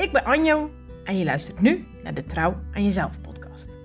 Ik 0.00 0.12
ben 0.12 0.24
Anjo 0.24 0.70
en 1.04 1.18
je 1.18 1.24
luistert 1.24 1.60
nu 1.60 1.86
naar 2.02 2.14
de 2.14 2.24
Trouw 2.24 2.56
aan 2.72 2.84
Jezelf 2.84 3.20
podcast. 3.20 3.76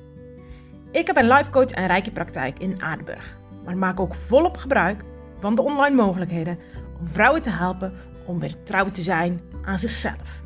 Ik 0.92 1.08
heb 1.08 1.18
een 1.18 1.28
life 1.28 1.50
coach 1.50 1.70
en 1.70 1.88
rijke 1.88 2.12
praktijk 2.12 2.60
in 2.60 2.82
Aardenburg, 2.82 3.38
maar 3.66 3.78
maak 3.78 4.00
ook 4.00 4.16
volop 4.16 4.58
gebruik 4.58 5.04
van 5.40 5.56
de 5.56 5.62
online 5.62 5.96
mogelijkheden 5.96 6.60
om 7.00 7.08
vrouwen 7.08 7.42
te 7.42 7.50
helpen 7.50 7.94
om 8.26 8.40
weer 8.40 8.64
trouw 8.64 8.86
te 8.86 9.02
zijn 9.02 9.42
aan 9.64 9.80
zichzelf. 9.80 10.42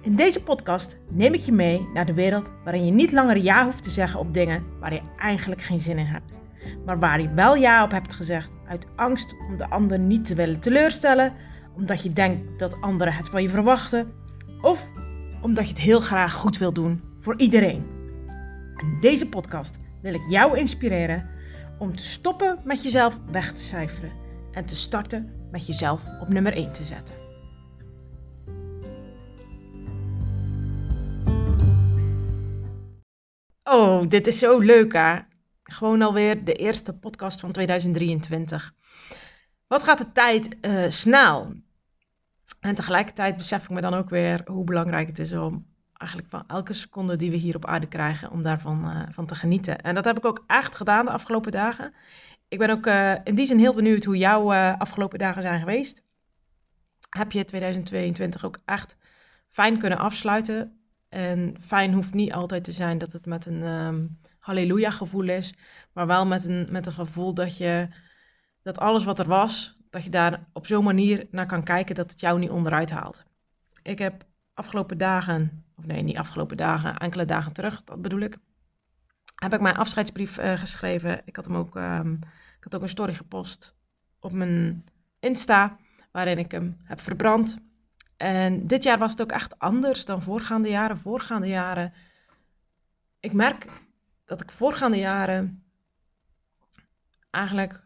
In 0.00 0.16
deze 0.16 0.42
podcast 0.42 0.98
neem 1.10 1.34
ik 1.34 1.40
je 1.40 1.52
mee 1.52 1.88
naar 1.94 2.06
de 2.06 2.14
wereld 2.14 2.52
waarin 2.64 2.86
je 2.86 2.92
niet 2.92 3.12
langer 3.12 3.36
ja 3.36 3.64
hoeft 3.64 3.82
te 3.82 3.90
zeggen 3.90 4.20
op 4.20 4.34
dingen 4.34 4.64
waar 4.80 4.92
je 4.92 5.02
eigenlijk 5.18 5.62
geen 5.62 5.80
zin 5.80 5.98
in 5.98 6.06
hebt, 6.06 6.40
maar 6.84 6.98
waar 6.98 7.20
je 7.20 7.34
wel 7.34 7.54
ja 7.54 7.84
op 7.84 7.90
hebt 7.90 8.12
gezegd 8.12 8.56
uit 8.68 8.86
angst 8.96 9.34
om 9.48 9.56
de 9.56 9.70
ander 9.70 9.98
niet 9.98 10.24
te 10.24 10.34
willen 10.34 10.60
teleurstellen, 10.60 11.32
omdat 11.76 12.02
je 12.02 12.12
denkt 12.12 12.58
dat 12.58 12.80
anderen 12.80 13.14
het 13.14 13.28
van 13.28 13.42
je 13.42 13.48
verwachten 13.48 14.22
of 14.64 14.90
omdat 15.40 15.64
je 15.64 15.70
het 15.70 15.80
heel 15.80 16.00
graag 16.00 16.32
goed 16.32 16.58
wil 16.58 16.72
doen 16.72 17.02
voor 17.18 17.38
iedereen. 17.38 17.84
In 18.76 18.98
deze 19.00 19.28
podcast 19.28 19.78
wil 20.02 20.14
ik 20.14 20.26
jou 20.28 20.58
inspireren 20.58 21.30
om 21.78 21.96
te 21.96 22.02
stoppen 22.02 22.60
met 22.64 22.82
jezelf 22.82 23.18
weg 23.30 23.52
te 23.52 23.62
cijferen 23.62 24.12
en 24.52 24.64
te 24.64 24.76
starten 24.76 25.48
met 25.50 25.66
jezelf 25.66 26.02
op 26.20 26.28
nummer 26.28 26.52
1 26.52 26.72
te 26.72 26.84
zetten. 26.84 27.14
Oh, 33.64 34.08
dit 34.08 34.26
is 34.26 34.38
zo 34.38 34.58
leuk 34.58 34.92
hè. 34.92 35.18
Gewoon 35.62 36.02
alweer 36.02 36.44
de 36.44 36.54
eerste 36.54 36.92
podcast 36.92 37.40
van 37.40 37.52
2023. 37.52 38.74
Wat 39.66 39.82
gaat 39.82 39.98
de 39.98 40.12
tijd 40.12 40.56
uh, 40.60 40.84
snel? 40.88 41.52
En 42.60 42.74
tegelijkertijd 42.74 43.36
besef 43.36 43.64
ik 43.64 43.70
me 43.70 43.80
dan 43.80 43.94
ook 43.94 44.08
weer 44.10 44.40
hoe 44.44 44.64
belangrijk 44.64 45.06
het 45.06 45.18
is 45.18 45.32
om 45.32 45.66
eigenlijk 45.92 46.30
van 46.30 46.44
elke 46.46 46.72
seconde 46.72 47.16
die 47.16 47.30
we 47.30 47.36
hier 47.36 47.56
op 47.56 47.66
aarde 47.66 47.86
krijgen, 47.86 48.30
om 48.30 48.42
daarvan 48.42 48.84
uh, 48.84 49.02
van 49.08 49.26
te 49.26 49.34
genieten. 49.34 49.80
En 49.80 49.94
dat 49.94 50.04
heb 50.04 50.16
ik 50.16 50.24
ook 50.24 50.44
echt 50.46 50.74
gedaan 50.74 51.04
de 51.04 51.10
afgelopen 51.10 51.52
dagen. 51.52 51.94
Ik 52.48 52.58
ben 52.58 52.70
ook 52.70 52.86
uh, 52.86 53.14
in 53.24 53.34
die 53.34 53.46
zin 53.46 53.58
heel 53.58 53.74
benieuwd 53.74 54.04
hoe 54.04 54.16
jouw 54.16 54.52
uh, 54.52 54.78
afgelopen 54.78 55.18
dagen 55.18 55.42
zijn 55.42 55.60
geweest. 55.60 56.04
Heb 57.10 57.32
je 57.32 57.44
2022 57.44 58.44
ook 58.44 58.58
echt 58.64 58.96
fijn 59.48 59.78
kunnen 59.78 59.98
afsluiten? 59.98 60.78
En 61.08 61.56
fijn 61.60 61.92
hoeft 61.92 62.14
niet 62.14 62.32
altijd 62.32 62.64
te 62.64 62.72
zijn 62.72 62.98
dat 62.98 63.12
het 63.12 63.26
met 63.26 63.46
een 63.46 63.62
um, 63.62 64.18
halleluja 64.38 64.90
gevoel 64.90 65.28
is, 65.28 65.54
maar 65.92 66.06
wel 66.06 66.26
met 66.26 66.44
een, 66.44 66.66
met 66.70 66.86
een 66.86 66.92
gevoel 66.92 67.34
dat 67.34 67.56
je 67.56 67.88
dat 68.62 68.78
alles 68.78 69.04
wat 69.04 69.18
er 69.18 69.28
was, 69.28 69.73
dat 69.94 70.04
je 70.04 70.10
daar 70.10 70.44
op 70.52 70.66
zo'n 70.66 70.84
manier 70.84 71.26
naar 71.30 71.46
kan 71.46 71.62
kijken 71.62 71.94
dat 71.94 72.10
het 72.10 72.20
jou 72.20 72.38
niet 72.38 72.50
onderuit 72.50 72.90
haalt. 72.90 73.24
Ik 73.82 73.98
heb 73.98 74.24
afgelopen 74.54 74.98
dagen, 74.98 75.64
of 75.76 75.86
nee, 75.86 76.02
niet 76.02 76.16
afgelopen 76.16 76.56
dagen, 76.56 76.96
enkele 76.96 77.24
dagen 77.24 77.52
terug, 77.52 77.84
dat 77.84 78.02
bedoel 78.02 78.20
ik, 78.20 78.36
heb 79.34 79.54
ik 79.54 79.60
mijn 79.60 79.76
afscheidsbrief 79.76 80.38
uh, 80.38 80.58
geschreven. 80.58 81.22
Ik 81.24 81.36
had 81.36 81.44
hem 81.44 81.56
ook, 81.56 81.74
um, 81.74 82.18
ik 82.58 82.64
had 82.64 82.74
ook 82.74 82.82
een 82.82 82.88
story 82.88 83.14
gepost 83.14 83.76
op 84.20 84.32
mijn 84.32 84.84
Insta, 85.20 85.76
waarin 86.10 86.38
ik 86.38 86.50
hem 86.50 86.76
heb 86.84 87.00
verbrand. 87.00 87.58
En 88.16 88.66
dit 88.66 88.82
jaar 88.82 88.98
was 88.98 89.10
het 89.12 89.22
ook 89.22 89.32
echt 89.32 89.58
anders 89.58 90.04
dan 90.04 90.22
voorgaande 90.22 90.68
jaren. 90.68 90.98
Voorgaande 90.98 91.48
jaren, 91.48 91.92
ik 93.20 93.32
merk 93.32 93.66
dat 94.24 94.40
ik 94.40 94.50
voorgaande 94.50 94.98
jaren 94.98 95.64
eigenlijk 97.30 97.83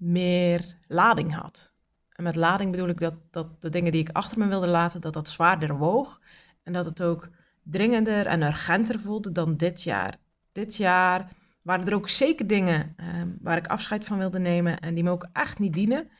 meer 0.00 0.76
lading 0.86 1.34
had. 1.34 1.74
En 2.08 2.24
met 2.24 2.34
lading 2.34 2.70
bedoel 2.70 2.88
ik 2.88 3.00
dat, 3.00 3.14
dat 3.30 3.62
de 3.62 3.68
dingen 3.68 3.92
die 3.92 4.00
ik 4.00 4.10
achter 4.12 4.38
me 4.38 4.46
wilde 4.46 4.68
laten, 4.68 5.00
dat 5.00 5.12
dat 5.12 5.28
zwaarder 5.28 5.76
woog. 5.76 6.20
En 6.62 6.72
dat 6.72 6.84
het 6.84 7.02
ook 7.02 7.28
dringender 7.62 8.26
en 8.26 8.42
urgenter 8.42 9.00
voelde 9.00 9.32
dan 9.32 9.56
dit 9.56 9.82
jaar. 9.82 10.16
Dit 10.52 10.76
jaar 10.76 11.30
waren 11.62 11.86
er 11.86 11.94
ook 11.94 12.08
zeker 12.08 12.46
dingen 12.46 12.94
eh, 12.96 13.06
waar 13.40 13.56
ik 13.56 13.66
afscheid 13.66 14.04
van 14.04 14.18
wilde 14.18 14.38
nemen 14.38 14.78
en 14.78 14.94
die 14.94 15.04
me 15.04 15.10
ook 15.10 15.28
echt 15.32 15.58
niet 15.58 15.72
dienen. 15.72 16.10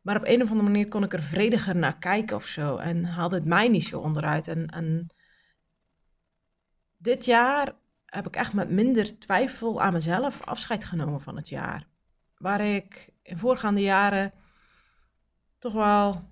Maar 0.00 0.16
op 0.16 0.26
een 0.26 0.42
of 0.42 0.50
andere 0.50 0.68
manier 0.70 0.88
kon 0.88 1.02
ik 1.02 1.12
er 1.12 1.22
vrediger 1.22 1.76
naar 1.76 1.98
kijken 1.98 2.36
of 2.36 2.46
zo. 2.46 2.76
En 2.76 3.04
haalde 3.04 3.36
het 3.36 3.44
mij 3.44 3.68
niet 3.68 3.84
zo 3.84 4.00
onderuit. 4.00 4.48
En, 4.48 4.66
en 4.66 5.06
dit 6.96 7.24
jaar 7.24 7.74
heb 8.06 8.26
ik 8.26 8.36
echt 8.36 8.54
met 8.54 8.70
minder 8.70 9.18
twijfel 9.18 9.82
aan 9.82 9.92
mezelf 9.92 10.42
afscheid 10.42 10.84
genomen 10.84 11.20
van 11.20 11.36
het 11.36 11.48
jaar 11.48 11.86
waar 12.38 12.60
ik 12.60 13.10
in 13.22 13.38
voorgaande 13.38 13.80
jaren 13.80 14.32
toch 15.58 15.72
wel 15.72 16.28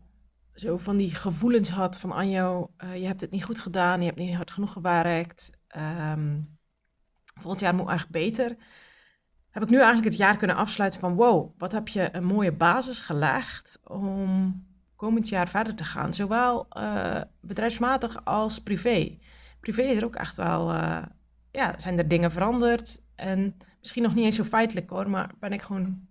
zo 0.54 0.78
van 0.78 0.96
die 0.96 1.14
gevoelens 1.14 1.70
had 1.70 1.98
van 1.98 2.12
Anjo, 2.12 2.70
uh, 2.84 2.96
je 2.96 3.06
hebt 3.06 3.20
het 3.20 3.30
niet 3.30 3.44
goed 3.44 3.60
gedaan, 3.60 4.00
je 4.00 4.06
hebt 4.06 4.18
niet 4.18 4.34
hard 4.34 4.50
genoeg 4.50 4.72
gewerkt. 4.72 5.50
Um, 5.76 6.58
volgend 7.34 7.60
jaar 7.60 7.74
moet 7.74 7.88
echt 7.88 8.10
beter. 8.10 8.56
Heb 9.50 9.62
ik 9.62 9.68
nu 9.68 9.76
eigenlijk 9.76 10.06
het 10.06 10.16
jaar 10.16 10.36
kunnen 10.36 10.56
afsluiten 10.56 11.00
van 11.00 11.14
wow, 11.14 11.58
wat 11.58 11.72
heb 11.72 11.88
je 11.88 12.08
een 12.12 12.24
mooie 12.24 12.52
basis 12.52 13.00
gelegd 13.00 13.80
om 13.84 14.66
komend 14.96 15.28
jaar 15.28 15.48
verder 15.48 15.74
te 15.74 15.84
gaan. 15.84 16.14
Zowel 16.14 16.66
uh, 16.76 17.20
bedrijfsmatig 17.40 18.24
als 18.24 18.62
privé. 18.62 19.18
Privé 19.60 19.82
is 19.82 19.96
er 19.96 20.04
ook 20.04 20.14
echt 20.14 20.36
wel, 20.36 20.74
uh, 20.74 21.02
ja, 21.50 21.78
zijn 21.78 21.98
er 21.98 22.08
dingen 22.08 22.32
veranderd. 22.32 23.02
En 23.14 23.56
misschien 23.80 24.02
nog 24.02 24.14
niet 24.14 24.24
eens 24.24 24.36
zo 24.36 24.44
feitelijk 24.44 24.90
hoor, 24.90 25.10
maar 25.10 25.30
ben 25.38 25.52
ik 25.52 25.62
gewoon 25.62 26.06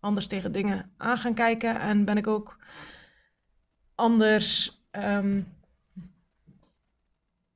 anders 0.00 0.26
tegen 0.26 0.52
dingen 0.52 0.90
aan 0.96 1.16
gaan 1.16 1.34
kijken. 1.34 1.80
En 1.80 2.04
ben 2.04 2.16
ik 2.16 2.26
ook 2.26 2.56
anders. 3.94 4.80
Um, 4.90 5.46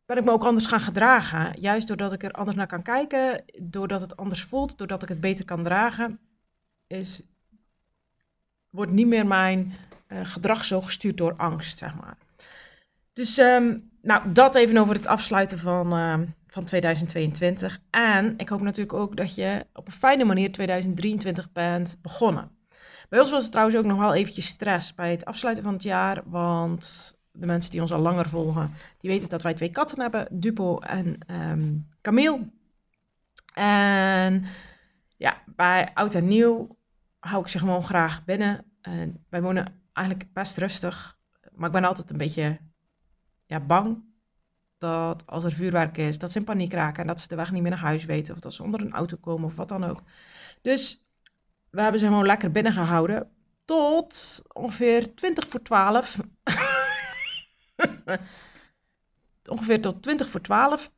ben 0.07 0.17
ik 0.17 0.25
me 0.25 0.31
ook 0.31 0.45
anders 0.45 0.67
gaan 0.67 0.81
gedragen. 0.81 1.61
Juist 1.61 1.89
doordat 1.89 2.13
ik 2.13 2.23
er 2.23 2.33
anders 2.33 2.57
naar 2.57 2.67
kan 2.67 2.83
kijken, 2.83 3.45
doordat 3.63 4.01
het 4.01 4.17
anders 4.17 4.43
voelt, 4.43 4.79
doordat 4.79 5.03
ik 5.03 5.09
het 5.09 5.21
beter 5.21 5.45
kan 5.45 5.63
dragen, 5.63 6.19
is, 6.87 7.23
wordt 8.71 8.93
niet 8.93 9.07
meer 9.07 9.27
mijn 9.27 9.75
uh, 10.09 10.27
gedrag 10.27 10.65
zo 10.65 10.81
gestuurd 10.81 11.17
door 11.17 11.37
angst, 11.37 11.79
zeg 11.79 11.95
maar. 11.95 12.17
Dus 13.13 13.39
um, 13.39 13.91
nou, 14.03 14.33
dat 14.33 14.55
even 14.55 14.77
over 14.77 14.95
het 14.95 15.07
afsluiten 15.07 15.59
van, 15.59 15.99
uh, 15.99 16.21
van 16.57 16.65
2022. 16.65 17.81
En 17.91 18.35
ik 18.37 18.49
hoop 18.49 18.61
natuurlijk 18.61 18.99
ook 18.99 19.17
dat 19.17 19.35
je 19.35 19.67
op 19.73 19.87
een 19.87 19.93
fijne 19.93 20.25
manier 20.25 20.53
2023 20.53 21.53
bent 21.53 21.99
begonnen. 22.03 22.51
Bij 23.09 23.19
ons 23.19 23.31
was 23.31 23.43
het 23.43 23.51
trouwens 23.51 23.79
ook 23.79 23.85
nog 23.85 23.99
wel 23.99 24.15
eventjes 24.15 24.47
stress 24.47 24.95
bij 24.95 25.11
het 25.11 25.25
afsluiten 25.25 25.65
van 25.65 25.73
het 25.73 25.83
jaar, 25.83 26.23
want 26.25 27.15
de 27.33 27.47
mensen 27.47 27.71
die 27.71 27.81
ons 27.81 27.93
al 27.93 28.01
langer 28.01 28.29
volgen, 28.29 28.71
die 29.01 29.11
weten 29.11 29.29
dat 29.29 29.43
wij 29.43 29.55
twee 29.55 29.71
katten 29.71 30.01
hebben, 30.01 30.27
Dupo 30.31 30.79
en 30.79 31.19
um, 31.31 31.89
Camille. 32.01 32.51
En 33.55 34.45
ja, 35.17 35.43
bij 35.47 35.91
oud 35.95 36.15
en 36.15 36.27
nieuw 36.27 36.77
hou 37.19 37.43
ik 37.43 37.49
ze 37.49 37.59
gewoon 37.59 37.83
graag 37.83 38.25
binnen. 38.25 38.65
En 38.81 39.25
wij 39.29 39.43
wonen 39.43 39.83
eigenlijk 39.93 40.33
best 40.33 40.57
rustig, 40.57 41.19
maar 41.55 41.67
ik 41.67 41.75
ben 41.75 41.85
altijd 41.85 42.11
een 42.11 42.17
beetje 42.17 42.59
ja, 43.47 43.61
bang 43.61 44.05
dat 44.79 45.27
als 45.27 45.45
er 45.45 45.53
vuurwerk 45.53 45.97
is, 45.97 46.19
dat 46.19 46.33
ze 46.33 46.39
in 46.39 46.45
paniek 46.45 46.73
raken 46.73 47.03
en 47.03 47.09
dat 47.09 47.21
ze 47.21 47.29
de 47.29 47.37
weg 47.37 47.53
niet 47.53 47.63
meer 47.63 47.71
naar 47.71 47.81
huis 47.81 48.05
weten 48.05 48.35
of 48.35 48.41
dat 48.41 48.55
ze 48.55 48.63
onder 48.63 48.81
een 48.81 48.93
auto 48.93 49.17
komen 49.21 49.45
of 49.45 49.57
wat 49.57 49.69
dan 49.69 49.85
ook. 49.85 50.03
Dus 50.61 51.05
we 51.71 51.83
hebben 51.83 52.01
ze 52.01 52.07
gewoon 52.07 52.27
lekker 52.27 52.51
binnen 52.51 52.73
gehouden 52.73 53.31
tot 53.65 54.43
ongeveer 54.53 55.15
20 55.15 55.49
voor 55.49 55.63
12. 55.63 56.21
ongeveer 59.51 59.81
tot 59.81 60.03
20 60.03 60.29
voor 60.29 60.41
12. 60.41 60.93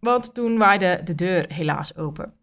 Want 0.00 0.34
toen 0.34 0.58
waaide 0.58 1.00
de 1.04 1.14
deur 1.14 1.52
helaas 1.52 1.96
open. 1.96 2.34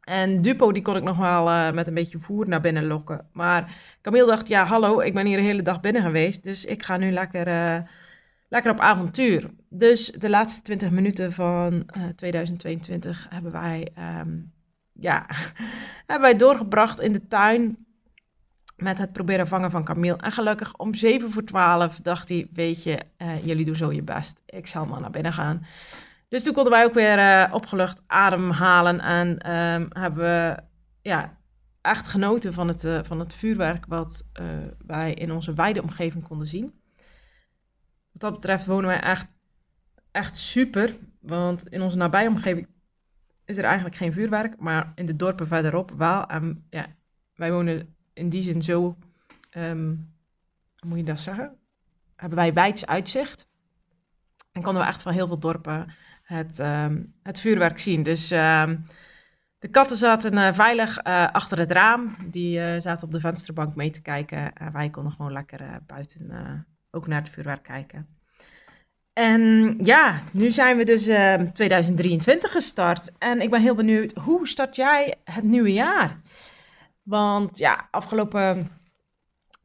En 0.00 0.40
Dupo 0.40 0.72
die 0.72 0.82
kon 0.82 0.96
ik 0.96 1.02
nog 1.02 1.16
wel 1.16 1.48
uh, 1.48 1.72
met 1.72 1.86
een 1.86 1.94
beetje 1.94 2.18
voer 2.18 2.48
naar 2.48 2.60
binnen 2.60 2.86
lokken. 2.86 3.28
Maar 3.32 3.76
Camille 4.02 4.26
dacht, 4.26 4.48
ja 4.48 4.64
hallo, 4.64 5.00
ik 5.00 5.14
ben 5.14 5.26
hier 5.26 5.36
de 5.36 5.42
hele 5.42 5.62
dag 5.62 5.80
binnen 5.80 6.02
geweest. 6.02 6.44
Dus 6.44 6.64
ik 6.64 6.82
ga 6.82 6.96
nu 6.96 7.10
lekker... 7.10 7.48
Uh, 7.48 7.80
lekker 8.50 8.72
op 8.72 8.80
avontuur. 8.80 9.50
Dus 9.68 10.06
de 10.06 10.30
laatste 10.30 10.62
20 10.62 10.90
minuten 10.90 11.32
van 11.32 11.72
uh, 11.72 12.04
eh, 12.04 12.14
2022 12.14 13.26
hebben 13.30 13.52
wij, 13.52 13.88
um, 14.20 14.52
ja, 14.92 15.26
hebben 16.06 16.30
wij 16.30 16.36
doorgebracht 16.36 17.00
in 17.00 17.12
de 17.12 17.26
tuin 17.26 17.86
met 18.76 18.98
het 18.98 19.12
proberen 19.12 19.46
vangen 19.46 19.70
van 19.70 19.84
Camille. 19.84 20.16
En 20.16 20.32
gelukkig 20.32 20.76
om 20.76 20.94
7 20.94 21.30
voor 21.30 21.44
12 21.44 22.00
dacht 22.00 22.28
hij, 22.28 22.48
weet 22.52 22.82
je, 22.82 23.00
uh, 23.18 23.44
jullie 23.44 23.64
doen 23.64 23.74
zo 23.74 23.92
je 23.92 24.02
best. 24.02 24.42
Ik 24.46 24.66
zal 24.66 24.86
maar 24.86 25.00
naar 25.00 25.10
binnen 25.10 25.32
gaan. 25.32 25.66
Dus 26.28 26.42
toen 26.42 26.54
konden 26.54 26.72
wij 26.72 26.84
ook 26.84 26.94
weer 26.94 27.18
uh, 27.18 27.54
opgelucht 27.54 28.02
ademhalen 28.06 29.00
en 29.00 29.28
um, 29.52 29.88
hebben 29.88 30.22
we 30.22 30.62
ja, 31.02 31.38
echt 31.80 32.08
genoten 32.08 32.52
van 32.52 32.68
het, 32.68 32.88
van 33.02 33.18
het 33.18 33.34
vuurwerk 33.34 33.84
wat 33.88 34.30
wij 34.86 35.14
in 35.14 35.32
onze 35.32 35.54
wijde 35.54 35.82
omgeving 35.82 36.28
konden 36.28 36.46
zien. 36.46 36.79
Dat 38.20 38.32
betreft 38.32 38.66
wonen 38.66 38.86
wij 38.86 39.00
echt, 39.00 39.28
echt 40.10 40.36
super. 40.36 40.96
Want 41.20 41.68
in 41.68 41.82
onze 41.82 41.96
nabijomgeving 41.96 42.68
is 43.44 43.56
er 43.56 43.64
eigenlijk 43.64 43.96
geen 43.96 44.12
vuurwerk. 44.12 44.58
Maar 44.58 44.92
in 44.94 45.06
de 45.06 45.16
dorpen 45.16 45.46
verderop 45.46 45.90
wel. 45.90 46.26
En 46.26 46.66
ja, 46.70 46.86
wij 47.34 47.52
wonen 47.52 47.94
in 48.12 48.28
die 48.28 48.42
zin 48.42 48.62
zo... 48.62 48.96
Hoe 49.52 50.88
moet 50.88 50.98
je 50.98 51.04
dat 51.04 51.20
zeggen? 51.20 51.56
Hebben 52.16 52.38
wij 52.38 52.52
wijds 52.52 52.86
uitzicht. 52.86 53.48
En 54.52 54.62
konden 54.62 54.82
we 54.82 54.88
echt 54.88 55.02
van 55.02 55.12
heel 55.12 55.26
veel 55.26 55.38
dorpen 55.38 55.94
het, 56.22 56.58
ehm, 56.58 57.02
het 57.22 57.40
vuurwerk 57.40 57.78
zien. 57.78 58.02
Dus 58.02 58.30
ehm, 58.30 58.76
de 59.58 59.68
katten 59.68 59.96
zaten 59.96 60.32
uh, 60.32 60.52
veilig 60.52 61.06
uh, 61.06 61.30
achter 61.32 61.58
het 61.58 61.70
raam. 61.70 62.16
Die 62.30 62.58
uh, 62.58 62.80
zaten 62.80 63.06
op 63.06 63.12
de 63.12 63.20
vensterbank 63.20 63.74
mee 63.74 63.90
te 63.90 64.02
kijken. 64.02 64.52
En 64.52 64.72
wij 64.72 64.90
konden 64.90 65.12
gewoon 65.12 65.32
lekker 65.32 65.80
buiten 65.86 66.66
ook 66.90 67.06
naar 67.06 67.20
het 67.20 67.30
vuurwerk 67.30 67.62
kijken. 67.62 68.08
En 69.12 69.76
ja, 69.82 70.22
nu 70.32 70.50
zijn 70.50 70.76
we 70.76 70.84
dus 70.84 71.02
2023 71.52 72.52
gestart. 72.52 73.18
En 73.18 73.40
ik 73.40 73.50
ben 73.50 73.60
heel 73.60 73.74
benieuwd, 73.74 74.12
hoe 74.12 74.48
start 74.48 74.76
jij 74.76 75.14
het 75.24 75.44
nieuwe 75.44 75.72
jaar? 75.72 76.20
Want 77.02 77.58
ja, 77.58 77.88
afgelopen 77.90 78.68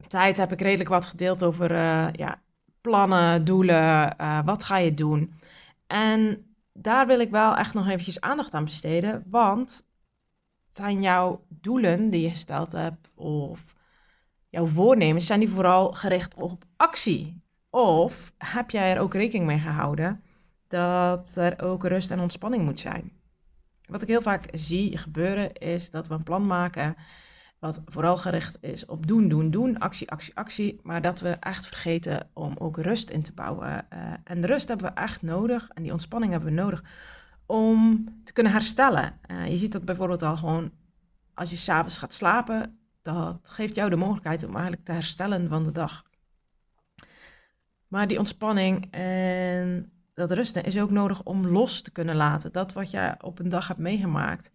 tijd 0.08 0.36
heb 0.36 0.52
ik 0.52 0.60
redelijk 0.60 0.88
wat 0.88 1.04
gedeeld 1.04 1.42
over 1.42 1.72
ja, 2.18 2.40
plannen, 2.80 3.44
doelen, 3.44 4.16
wat 4.44 4.64
ga 4.64 4.76
je 4.76 4.94
doen? 4.94 5.40
En 5.86 6.46
daar 6.72 7.06
wil 7.06 7.20
ik 7.20 7.30
wel 7.30 7.56
echt 7.56 7.74
nog 7.74 7.88
eventjes 7.88 8.20
aandacht 8.20 8.54
aan 8.54 8.64
besteden, 8.64 9.24
want 9.26 9.88
zijn 10.68 11.02
jouw 11.02 11.44
doelen 11.48 12.10
die 12.10 12.20
je 12.20 12.30
gesteld 12.30 12.72
hebt 12.72 13.10
of 13.14 13.75
jouw 14.48 14.66
voornemens, 14.66 15.26
zijn 15.26 15.40
die 15.40 15.48
vooral 15.48 15.92
gericht 15.92 16.34
op 16.34 16.64
actie? 16.76 17.42
Of 17.70 18.32
heb 18.38 18.70
jij 18.70 18.94
er 18.94 19.00
ook 19.00 19.14
rekening 19.14 19.46
mee 19.46 19.58
gehouden 19.58 20.22
dat 20.68 21.36
er 21.36 21.62
ook 21.62 21.84
rust 21.84 22.10
en 22.10 22.20
ontspanning 22.20 22.64
moet 22.64 22.80
zijn? 22.80 23.12
Wat 23.88 24.02
ik 24.02 24.08
heel 24.08 24.22
vaak 24.22 24.48
zie 24.52 24.98
gebeuren 24.98 25.52
is 25.52 25.90
dat 25.90 26.08
we 26.08 26.14
een 26.14 26.22
plan 26.22 26.46
maken 26.46 26.96
wat 27.58 27.82
vooral 27.84 28.16
gericht 28.16 28.58
is 28.60 28.86
op 28.86 29.06
doen, 29.06 29.28
doen, 29.28 29.50
doen, 29.50 29.78
actie, 29.78 30.10
actie, 30.10 30.36
actie. 30.36 30.80
Maar 30.82 31.02
dat 31.02 31.20
we 31.20 31.28
echt 31.28 31.66
vergeten 31.66 32.28
om 32.32 32.54
ook 32.58 32.76
rust 32.76 33.10
in 33.10 33.22
te 33.22 33.32
bouwen. 33.32 33.86
Uh, 33.92 34.12
en 34.24 34.40
de 34.40 34.46
rust 34.46 34.68
hebben 34.68 34.86
we 34.86 35.00
echt 35.00 35.22
nodig 35.22 35.68
en 35.74 35.82
die 35.82 35.92
ontspanning 35.92 36.32
hebben 36.32 36.54
we 36.54 36.60
nodig 36.60 36.84
om 37.46 38.08
te 38.24 38.32
kunnen 38.32 38.52
herstellen. 38.52 39.20
Uh, 39.26 39.46
je 39.48 39.56
ziet 39.56 39.72
dat 39.72 39.84
bijvoorbeeld 39.84 40.22
al 40.22 40.36
gewoon 40.36 40.70
als 41.34 41.50
je 41.50 41.56
s'avonds 41.56 41.98
gaat 41.98 42.12
slapen. 42.12 42.78
Dat 43.06 43.48
geeft 43.50 43.74
jou 43.74 43.90
de 43.90 43.96
mogelijkheid 43.96 44.44
om 44.44 44.52
eigenlijk 44.52 44.84
te 44.84 44.92
herstellen 44.92 45.48
van 45.48 45.64
de 45.64 45.72
dag. 45.72 46.04
Maar 47.88 48.08
die 48.08 48.18
ontspanning 48.18 48.92
en 48.92 49.92
dat 50.14 50.30
rusten 50.30 50.64
is 50.64 50.78
ook 50.78 50.90
nodig 50.90 51.22
om 51.22 51.46
los 51.46 51.82
te 51.82 51.92
kunnen 51.92 52.16
laten. 52.16 52.52
Dat 52.52 52.72
wat 52.72 52.90
je 52.90 53.14
op 53.20 53.38
een 53.38 53.48
dag 53.48 53.68
hebt 53.68 53.80
meegemaakt 53.80 54.50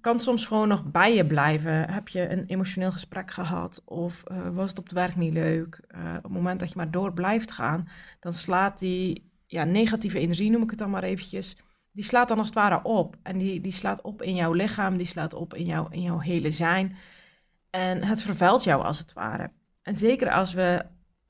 kan 0.00 0.20
soms 0.20 0.46
gewoon 0.46 0.68
nog 0.68 0.84
bij 0.84 1.14
je 1.14 1.26
blijven. 1.26 1.90
Heb 1.90 2.08
je 2.08 2.30
een 2.30 2.44
emotioneel 2.46 2.92
gesprek 2.92 3.30
gehad 3.30 3.82
of 3.84 4.22
uh, 4.32 4.48
was 4.48 4.70
het 4.70 4.78
op 4.78 4.84
het 4.84 4.92
werk 4.92 5.16
niet 5.16 5.32
leuk? 5.32 5.80
Uh, 5.96 6.14
op 6.16 6.22
het 6.22 6.32
moment 6.32 6.60
dat 6.60 6.68
je 6.68 6.74
maar 6.76 6.90
door 6.90 7.12
blijft 7.12 7.50
gaan, 7.50 7.88
dan 8.20 8.32
slaat 8.32 8.78
die 8.78 9.30
ja, 9.46 9.64
negatieve 9.64 10.18
energie, 10.18 10.50
noem 10.50 10.62
ik 10.62 10.70
het 10.70 10.78
dan 10.78 10.90
maar 10.90 11.02
eventjes, 11.02 11.56
die 11.92 12.04
slaat 12.04 12.28
dan 12.28 12.38
als 12.38 12.46
het 12.46 12.56
ware 12.56 12.82
op. 12.82 13.16
En 13.22 13.38
die, 13.38 13.60
die 13.60 13.72
slaat 13.72 14.00
op 14.02 14.22
in 14.22 14.34
jouw 14.34 14.52
lichaam, 14.52 14.96
die 14.96 15.06
slaat 15.06 15.34
op 15.34 15.54
in, 15.54 15.64
jou, 15.64 15.86
in 15.90 16.02
jouw 16.02 16.18
hele 16.18 16.50
zijn. 16.50 16.96
En 17.76 18.04
het 18.04 18.22
vervuilt 18.22 18.64
jou 18.64 18.84
als 18.84 18.98
het 18.98 19.12
ware. 19.12 19.50
En 19.82 19.96
zeker 19.96 20.30
als 20.30 20.52
we 20.52 20.84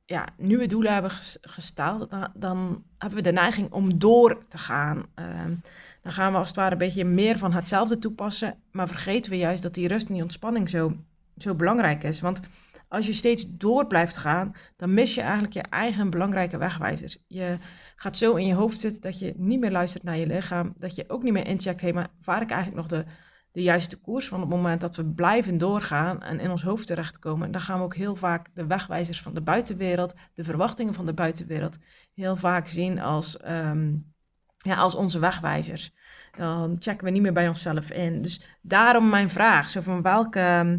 ja, 0.05 0.29
nieuwe 0.37 0.67
doelen 0.67 0.93
hebben 0.93 1.11
gesteld, 1.41 2.11
dan, 2.11 2.31
dan, 2.35 2.85
hebben 2.99 3.19
we 3.19 3.25
de 3.25 3.33
neiging 3.33 3.73
om 3.73 3.99
door 3.99 4.45
te 4.49 4.59
gaan. 4.59 5.07
Ehm, 5.15 5.55
dan 6.03 6.13
gaan 6.13 6.33
we 6.33 6.39
als 6.39 6.49
het 6.49 6.57
ware 6.57 6.73
een 6.73 6.79
beetje 6.79 7.05
meer 7.05 7.39
van 7.39 7.53
hetzelfde 7.53 7.99
toepassen, 7.99 8.55
maar 8.71 8.89
vergeten 8.89 9.31
we 9.31 9.37
juist 9.37 9.63
dat 9.63 9.75
die 9.75 9.89
rust 9.89 10.07
en 10.07 10.15
die 10.15 10.23
ontspanning 10.23 10.69
zo, 10.69 10.97
zo 11.37 11.55
belangrijk 11.55 12.03
is. 12.03 12.21
Want 12.21 12.41
als 12.89 13.07
je 13.07 13.13
steeds 13.13 13.57
door 13.57 13.87
blijft 13.87 14.17
gaan, 14.17 14.55
dan 14.77 14.95
mis 14.95 15.15
je 15.15 15.21
eigenlijk 15.21 15.53
je 15.53 15.63
eigen 15.63 16.11
belangrijke 16.11 16.59
wegwijzers. 16.59 17.19
Je 17.27 17.59
gaat 17.97 18.17
zo 18.17 18.35
in 18.35 18.47
je 18.47 18.55
hoofd 18.55 18.81
zitten 18.81 19.03
dat 19.03 19.19
je 19.19 19.35
niet 19.37 19.61
meer 19.61 19.71
luistert 19.71 20.03
naar 20.03 20.17
je 20.17 20.27
lichaam, 20.27 20.75
dat 20.79 20.95
je 20.95 21.05
ook 21.09 21.23
niet 21.23 21.33
meer 21.33 21.47
incheckt, 21.47 21.81
hé, 21.81 21.93
maar 21.93 22.09
vaar 22.21 22.43
ik 22.43 22.51
eigenlijk 22.51 22.81
nog 22.81 23.01
de, 23.01 23.11
de 23.57 23.63
juiste 23.63 23.97
koers 23.97 24.29
van 24.29 24.41
het 24.41 24.49
moment 24.49 24.81
dat 24.81 24.97
we 24.97 25.05
blijven 25.05 25.59
doorgaan 25.59 26.23
en 26.23 26.41
in 26.41 26.51
ons 26.51 26.63
hoofd 26.63 26.87
terechtkomen, 26.87 27.51
dan 27.51 27.61
gaan 27.61 27.79
we 27.79 27.85
ook 27.85 27.95
heel 27.95 28.17
vaak 28.17 28.49
de 28.55 28.67
wegwijzers 28.67 29.23
van 29.23 29.35
de 29.35 29.41
buitenwereld, 29.41 30.15
de 30.35 30.45
verwachtingen 30.45 30.95
van 30.95 31.07
de 31.07 31.13
buitenwereld, 31.13 31.79
heel 32.15 32.37
vaak 32.37 32.69
zien 32.69 33.01
als, 33.01 33.37
ehm, 33.37 33.95
ja, 34.57 34.77
als 34.77 34.95
onze 34.95 35.19
wegwijzers. 35.19 35.95
Dan 36.35 36.77
checken 36.79 37.05
we 37.05 37.11
niet 37.11 37.23
meer 37.23 37.33
bij 37.33 37.49
onszelf 37.49 37.91
in. 37.91 38.23
Dus 38.23 38.59
daarom 38.63 39.09
mijn 39.09 39.31
vraag, 39.31 39.69
zo 39.69 39.81
van 39.81 40.03
welke 40.03 40.39
ehm, 40.39 40.79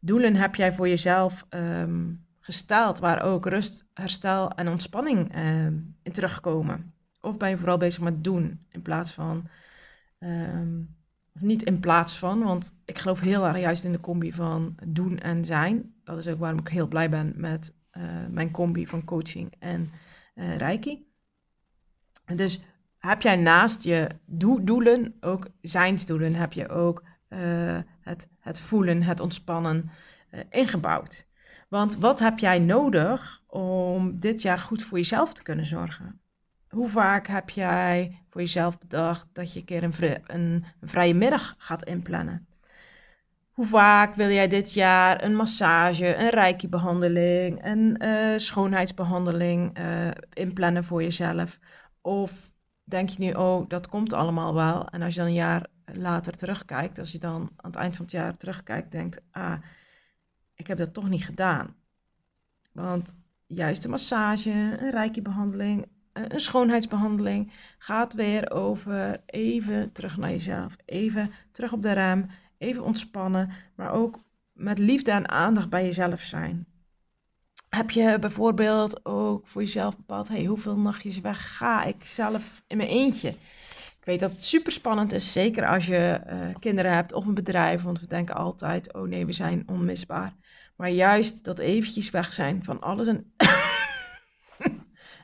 doelen 0.00 0.36
heb 0.36 0.54
jij 0.54 0.72
voor 0.72 0.88
jezelf 0.88 1.46
um, 1.50 2.26
gesteld 2.40 2.98
waar 2.98 3.22
ook 3.22 3.46
rust, 3.46 3.90
herstel 3.94 4.50
en 4.50 4.68
ontspanning 4.68 5.34
in 6.02 6.12
terugkomen? 6.12 6.94
Of 7.20 7.36
ben 7.36 7.48
je 7.48 7.56
vooral 7.56 7.78
bezig 7.78 8.02
met 8.02 8.24
doen 8.24 8.60
in 8.70 8.82
plaats 8.82 9.12
van 9.12 9.48
of 11.36 11.42
niet 11.42 11.62
in 11.62 11.80
plaats 11.80 12.18
van, 12.18 12.42
want 12.42 12.80
ik 12.84 12.98
geloof 12.98 13.20
heel 13.20 13.46
erg 13.46 13.58
juist 13.58 13.84
in 13.84 13.92
de 13.92 14.00
combi 14.00 14.32
van 14.32 14.74
doen 14.86 15.18
en 15.18 15.44
zijn. 15.44 15.94
Dat 16.04 16.18
is 16.18 16.28
ook 16.28 16.38
waarom 16.38 16.58
ik 16.58 16.68
heel 16.68 16.86
blij 16.88 17.10
ben 17.10 17.32
met 17.36 17.76
uh, 17.92 18.02
mijn 18.30 18.50
combi 18.50 18.86
van 18.86 19.04
coaching 19.04 19.54
en 19.58 19.90
uh, 20.34 20.56
reiki. 20.56 21.06
Dus 22.34 22.60
heb 22.98 23.22
jij 23.22 23.36
naast 23.36 23.82
je 23.82 24.08
do 24.24 24.64
doelen 24.64 25.14
ook 25.20 25.48
zijnsdoelen, 25.60 26.34
heb 26.34 26.52
je 26.52 26.68
ook 26.68 27.04
uh, 27.28 27.78
het, 28.00 28.28
het 28.40 28.60
voelen, 28.60 29.02
het 29.02 29.20
ontspannen 29.20 29.90
ingebouwd. 30.50 31.28
Want 31.68 31.96
wat 31.96 32.18
heb 32.18 32.38
jij 32.38 32.58
nodig 32.58 33.42
om 33.46 34.20
dit 34.20 34.42
jaar 34.42 34.58
goed 34.58 34.82
voor 34.82 34.98
jezelf 34.98 35.34
te 35.34 35.42
kunnen 35.42 35.66
zorgen? 35.66 36.20
Hoe 36.76 36.88
vaak 36.88 37.26
heb 37.26 37.50
jij 37.50 38.22
voor 38.28 38.40
jezelf 38.40 38.78
bedacht 38.78 39.28
dat 39.32 39.52
je 39.52 39.58
een 39.58 39.64
keer 39.64 39.82
een, 39.82 40.22
een, 40.26 40.64
vrije 40.80 41.14
middag 41.14 41.54
gaat 41.58 41.84
inplannen? 41.84 42.46
Hoe 43.50 43.66
vaak 43.66 44.14
wil 44.14 44.28
jij 44.28 44.48
dit 44.48 44.72
jaar 44.72 45.24
een 45.24 45.34
massage, 45.34 46.16
een 46.16 46.30
reiki-behandeling, 46.30 47.64
een 47.64 48.02
uh, 48.02 48.38
schoonheidsbehandeling 48.38 49.78
uh, 49.78 50.10
inplannen 50.32 50.84
voor 50.84 51.02
jezelf? 51.02 51.58
Of 52.00 52.52
denk 52.84 53.08
je 53.08 53.18
nu, 53.18 53.32
oh, 53.32 53.68
dat 53.68 53.88
komt 53.88 54.12
allemaal 54.12 54.54
wel. 54.54 54.88
En 54.88 55.02
als 55.02 55.14
je 55.14 55.20
dan 55.20 55.28
een 55.28 55.34
jaar 55.34 55.66
later 55.84 56.32
terugkijkt, 56.32 56.98
als 56.98 57.12
je 57.12 57.18
dan 57.18 57.50
aan 57.56 57.70
het 57.70 57.80
eind 57.80 57.96
van 57.96 58.04
het 58.04 58.14
jaar 58.14 58.36
terugkijkt, 58.36 58.92
denkt, 58.92 59.20
ah, 59.30 59.58
ik 60.54 60.66
heb 60.66 60.78
dat 60.78 60.92
toch 60.92 61.08
niet 61.08 61.24
gedaan. 61.24 61.74
Want 62.72 63.16
juist 63.46 63.84
een 63.84 63.90
massage, 63.90 64.50
een 64.50 64.90
reiki-behandeling, 64.90 65.84
eh, 65.84 65.90
een 66.16 66.40
schoonheidsbehandeling 66.40 67.52
gaat 67.78 68.14
weer 68.14 68.50
over 68.50 69.22
even 69.26 69.92
terug 69.92 70.16
naar 70.16 70.30
jezelf. 70.30 70.76
Even 70.84 71.32
terug 71.52 71.72
op 71.72 71.82
de 71.82 71.92
rem, 71.92 72.26
even 72.58 72.82
ontspannen, 72.82 73.50
maar 73.74 73.92
ook 73.92 74.18
met 74.52 74.78
liefde 74.78 75.10
en 75.10 75.28
aandacht 75.28 75.68
bij 75.68 75.84
jezelf 75.84 76.20
zijn. 76.20 76.66
Heb 77.68 77.90
je 77.90 78.18
bijvoorbeeld 78.18 79.06
ook 79.06 79.46
voor 79.46 79.62
jezelf 79.62 79.96
bepaald, 79.96 80.28
hey, 80.28 80.44
hoeveel 80.44 80.78
nachtjes 80.78 81.20
weg 81.20 81.56
ga 81.56 81.84
ik 81.84 82.04
zelf 82.04 82.62
in 82.66 82.76
mijn 82.76 82.88
eentje? 82.88 83.28
Ik 83.98 84.04
weet 84.12 84.20
dat 84.20 84.30
het 84.30 84.44
super 84.44 84.72
spannend 84.72 85.12
is, 85.12 85.32
zeker 85.32 85.66
als 85.66 85.86
je 85.86 86.20
uh, 86.26 86.54
kinderen 86.58 86.92
hebt 86.92 87.12
of 87.12 87.26
een 87.26 87.34
bedrijf, 87.34 87.82
want 87.82 88.00
we 88.00 88.06
denken 88.06 88.34
altijd, 88.34 88.94
oh 88.94 89.08
nee, 89.08 89.26
we 89.26 89.32
zijn 89.32 89.62
onmisbaar. 89.66 90.32
Maar 90.76 90.90
juist 90.90 91.44
dat 91.44 91.58
eventjes 91.58 92.10
weg 92.10 92.32
zijn 92.32 92.64
van 92.64 92.80
alles 92.80 93.06
en 93.06 93.32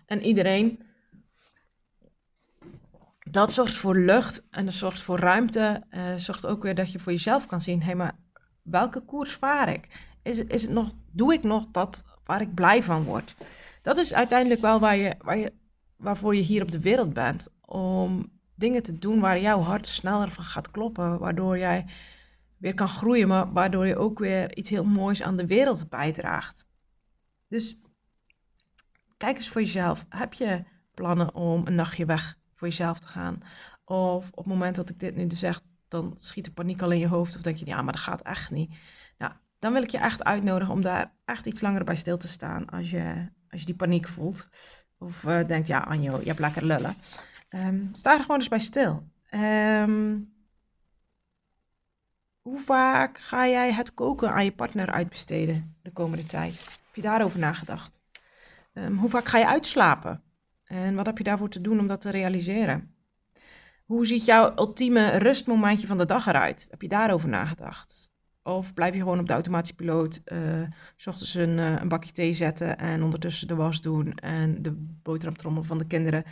en 0.07 0.23
iedereen. 0.23 0.83
Dat 3.19 3.53
zorgt 3.53 3.75
voor 3.75 3.99
lucht 3.99 4.43
en 4.51 4.65
dat 4.65 4.75
zorgt 4.75 5.01
voor 5.01 5.19
ruimte. 5.19 5.83
Uh, 5.91 6.15
zorgt 6.17 6.47
ook 6.47 6.63
weer 6.63 6.75
dat 6.75 6.93
je 6.93 6.99
voor 6.99 7.13
jezelf 7.13 7.47
kan 7.47 7.61
zien: 7.61 7.83
hé, 7.83 7.95
maar 7.95 8.17
welke 8.63 9.01
koers 9.01 9.33
vaar 9.33 9.73
ik? 9.73 9.89
Is, 10.23 10.39
is 10.39 10.63
het 10.63 10.71
nog, 10.71 10.93
doe 11.11 11.33
ik 11.33 11.43
nog 11.43 11.67
dat 11.71 12.05
waar 12.25 12.41
ik 12.41 12.55
blij 12.55 12.83
van 12.83 13.05
word? 13.05 13.35
Dat 13.83 13.99
is 13.99 14.15
uiteindelijk 14.15 14.61
wel 14.61 14.81
waar 14.81 14.97
je, 14.97 15.15
waar 15.19 15.39
je, 15.39 15.53
waarvoor 15.97 16.37
je 16.37 16.43
hier 16.43 16.63
op 16.63 16.71
de 16.71 16.81
wereld 16.81 17.13
bent. 17.13 17.49
Om 17.61 18.31
dingen 18.55 18.83
te 18.83 18.99
doen 18.99 19.21
waar 19.21 19.41
jouw 19.41 19.61
hart 19.61 19.89
sneller 19.89 20.31
van 20.31 20.45
gaat 20.45 20.71
kloppen. 20.71 21.19
Waardoor 21.19 21.59
jij 21.59 21.87
weer 22.57 22.75
kan 22.75 22.89
groeien, 22.89 23.29
maar 23.29 23.53
waardoor 23.53 23.87
je 23.87 23.97
ook 23.97 24.19
weer 24.19 24.57
iets 24.57 24.71
heel 24.71 24.85
moois 24.85 25.23
aan 25.23 25.37
de 25.37 25.47
wereld 25.47 25.89
bijdraagt. 25.89 26.69
Dus 27.49 27.81
Kijk 29.23 29.37
eens 29.37 29.49
voor 29.49 29.61
jezelf. 29.61 30.07
Heb 30.09 30.33
je 30.33 30.65
plannen 30.95 31.35
om 31.35 31.67
een 31.67 31.75
nachtje 31.75 32.05
weg 32.05 32.39
voor 32.55 32.69
jezelf 32.69 32.99
te 32.99 33.09
gaan? 33.09 33.43
Of 33.85 34.29
op 34.31 34.37
het 34.37 34.47
moment 34.47 34.77
dat 34.77 34.89
ik 34.89 35.01
dit 35.01 35.17
nu 35.17 35.27
dus 35.27 35.39
zeg, 35.39 35.61
dan 35.89 36.15
schiet 36.19 36.45
de 36.45 36.53
paniek 36.53 36.83
al 36.83 36.91
in 36.91 36.99
je 36.99 37.07
hoofd. 37.07 37.37
Of 37.37 37.43
denk 37.43 37.57
je, 37.57 37.67
ja, 37.67 37.83
maar 37.83 37.93
dat 37.93 38.03
gaat 38.03 38.23
echt 38.23 38.51
niet. 38.51 38.75
Nou, 39.19 39.33
dan 39.59 39.73
wil 39.73 39.83
ik 39.83 39.91
je 39.91 39.99
echt 39.99 40.25
uitnodigen 40.25 40.75
om 40.75 40.83
daar 40.83 41.13
echt 41.25 41.47
iets 41.47 41.61
langer 41.61 41.85
bij 41.85 41.97
stil 41.97 42.17
te 42.17 42.29
staan 42.29 42.71
als 42.71 42.91
je, 42.91 43.29
als 43.51 43.61
je 43.61 43.67
die 43.67 43.75
paniek 43.75 44.09
voelt. 44.09 44.49
Of 44.99 45.25
uh, 45.25 45.47
denkt, 45.47 45.67
ja, 45.67 45.79
Anjo, 45.79 46.19
je 46.21 46.27
hebt 46.27 46.39
lekker 46.39 46.65
lullen. 46.65 46.95
Um, 47.51 47.89
sta 47.93 48.13
er 48.13 48.21
gewoon 48.21 48.39
eens 48.39 48.49
bij 48.49 48.59
stil. 48.59 49.09
Um, 49.35 50.33
hoe 52.41 52.61
vaak 52.61 53.19
ga 53.19 53.49
jij 53.49 53.73
het 53.73 53.95
koken 53.95 54.33
aan 54.33 54.45
je 54.45 54.53
partner 54.53 54.91
uitbesteden 54.91 55.77
de 55.83 55.93
komende 55.93 56.27
tijd? 56.27 56.65
Heb 56.65 56.95
je 56.95 57.03
daarover 57.03 57.39
nagedacht? 57.39 58.02
Ehm, 58.73 58.95
hoe 58.95 59.09
vaak 59.09 59.29
ga 59.29 59.39
je 59.39 59.47
uitslapen? 59.47 60.23
En 60.65 60.95
wat 60.95 61.07
heb 61.07 61.19
je 61.19 61.25
daarvoor 61.25 61.49
te 61.49 61.61
doen 61.61 61.79
om 61.79 61.87
dat 61.87 62.01
te 62.01 62.11
realiseren? 62.11 62.95
Hoe 63.85 64.07
ziet 64.07 64.25
jouw 64.25 64.53
ultieme 64.57 65.17
rustmomentje 65.17 65.87
van 65.87 65.99
de 65.99 66.07
dag 66.07 66.27
eruit? 66.27 66.67
Heb 66.71 66.83
je 66.83 66.89
daarover 66.89 67.29
nagedacht? 67.29 68.11
Of 68.43 68.75
blijf 68.75 68.95
je 68.95 69.01
gewoon 69.01 69.19
op 69.19 69.27
de 69.27 69.33
automatische 69.33 69.75
piloot, 69.75 70.23
uh, 70.25 70.63
s 70.97 71.07
ochtends 71.07 71.35
een, 71.35 71.59
uh, 71.59 71.81
een, 71.81 71.89
bakje 71.89 72.13
thee 72.13 72.35
zetten 72.35 72.79
en 72.79 73.03
ondertussen 73.03 73.49
de 73.49 73.55
was 73.55 73.81
doen 73.81 74.15
en 74.15 74.63
de 74.63 74.73
boterhamtrommel 75.03 75.63
van 75.63 75.79
de 75.79 75.87
kinderen 75.87 76.25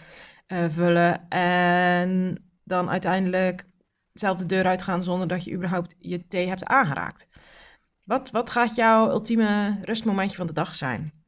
uh, 0.48 0.64
vullen. 0.68 1.28
En 1.28 2.38
dan 2.64 2.90
uiteindelijk 2.90 3.66
zelf 4.12 4.36
de 4.36 4.46
deur 4.46 4.66
uitgaan 4.66 5.04
zonder 5.04 5.28
dat 5.28 5.44
je 5.44 5.52
überhaupt 5.52 5.96
je 5.98 6.26
thee 6.26 6.48
hebt 6.48 6.64
aangeraakt. 6.64 7.28
Wat, 8.02 8.30
wat 8.30 8.50
gaat 8.50 8.74
jouw 8.74 9.10
ultieme 9.10 9.78
rustmomentje 9.82 10.36
van 10.36 10.46
de 10.46 10.52
dag 10.52 10.74
zijn? 10.74 11.19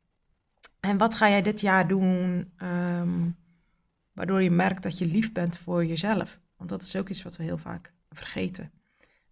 En 0.83 0.99
wat 0.99 1.15
ga 1.15 1.29
jij 1.29 1.43
dit 1.43 1.61
jaar 1.61 1.89
doen 1.89 2.53
um, 2.62 3.37
waardoor 4.12 4.43
je 4.43 4.51
merkt 4.51 4.83
dat 4.83 4.99
je 4.99 5.07
lief 5.07 5.33
bent 5.33 5.59
voor 5.59 5.85
jezelf? 5.87 6.41
Want 6.57 6.71
dat 6.71 6.83
is 6.83 6.97
ook 6.97 7.09
iets 7.09 7.23
wat 7.23 7.37
we 7.37 7.43
heel 7.43 7.59
vaak 7.59 7.93
vergeten. 8.11 8.73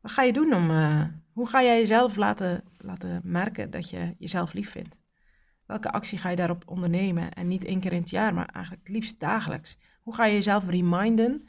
Wat 0.00 0.12
ga 0.12 0.22
je 0.22 0.32
doen 0.32 0.54
om, 0.54 0.70
uh, 0.70 1.04
hoe 1.32 1.48
ga 1.48 1.62
jij 1.62 1.78
jezelf 1.78 2.16
laten, 2.16 2.64
laten 2.78 3.20
merken 3.24 3.70
dat 3.70 3.90
je 3.90 4.14
jezelf 4.18 4.52
lief 4.52 4.70
vindt? 4.70 5.02
Welke 5.66 5.92
actie 5.92 6.18
ga 6.18 6.28
je 6.28 6.36
daarop 6.36 6.62
ondernemen? 6.66 7.32
En 7.32 7.48
niet 7.48 7.64
één 7.64 7.80
keer 7.80 7.92
in 7.92 8.00
het 8.00 8.10
jaar, 8.10 8.34
maar 8.34 8.48
eigenlijk 8.48 8.86
het 8.86 8.94
liefst 8.96 9.20
dagelijks. 9.20 9.78
Hoe 10.02 10.14
ga 10.14 10.24
je 10.24 10.34
jezelf 10.34 10.66
reminden? 10.68 11.48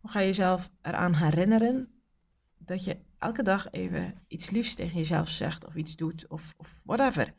Hoe 0.00 0.10
ga 0.10 0.20
je 0.20 0.26
jezelf 0.26 0.70
eraan 0.82 1.14
herinneren 1.14 1.88
dat 2.58 2.84
je 2.84 2.96
elke 3.18 3.42
dag 3.42 3.70
even 3.70 4.14
iets 4.28 4.50
liefs 4.50 4.74
tegen 4.74 4.96
jezelf 4.96 5.28
zegt 5.28 5.66
of 5.66 5.74
iets 5.74 5.96
doet 5.96 6.28
of, 6.28 6.54
of 6.56 6.80
whatever? 6.84 7.34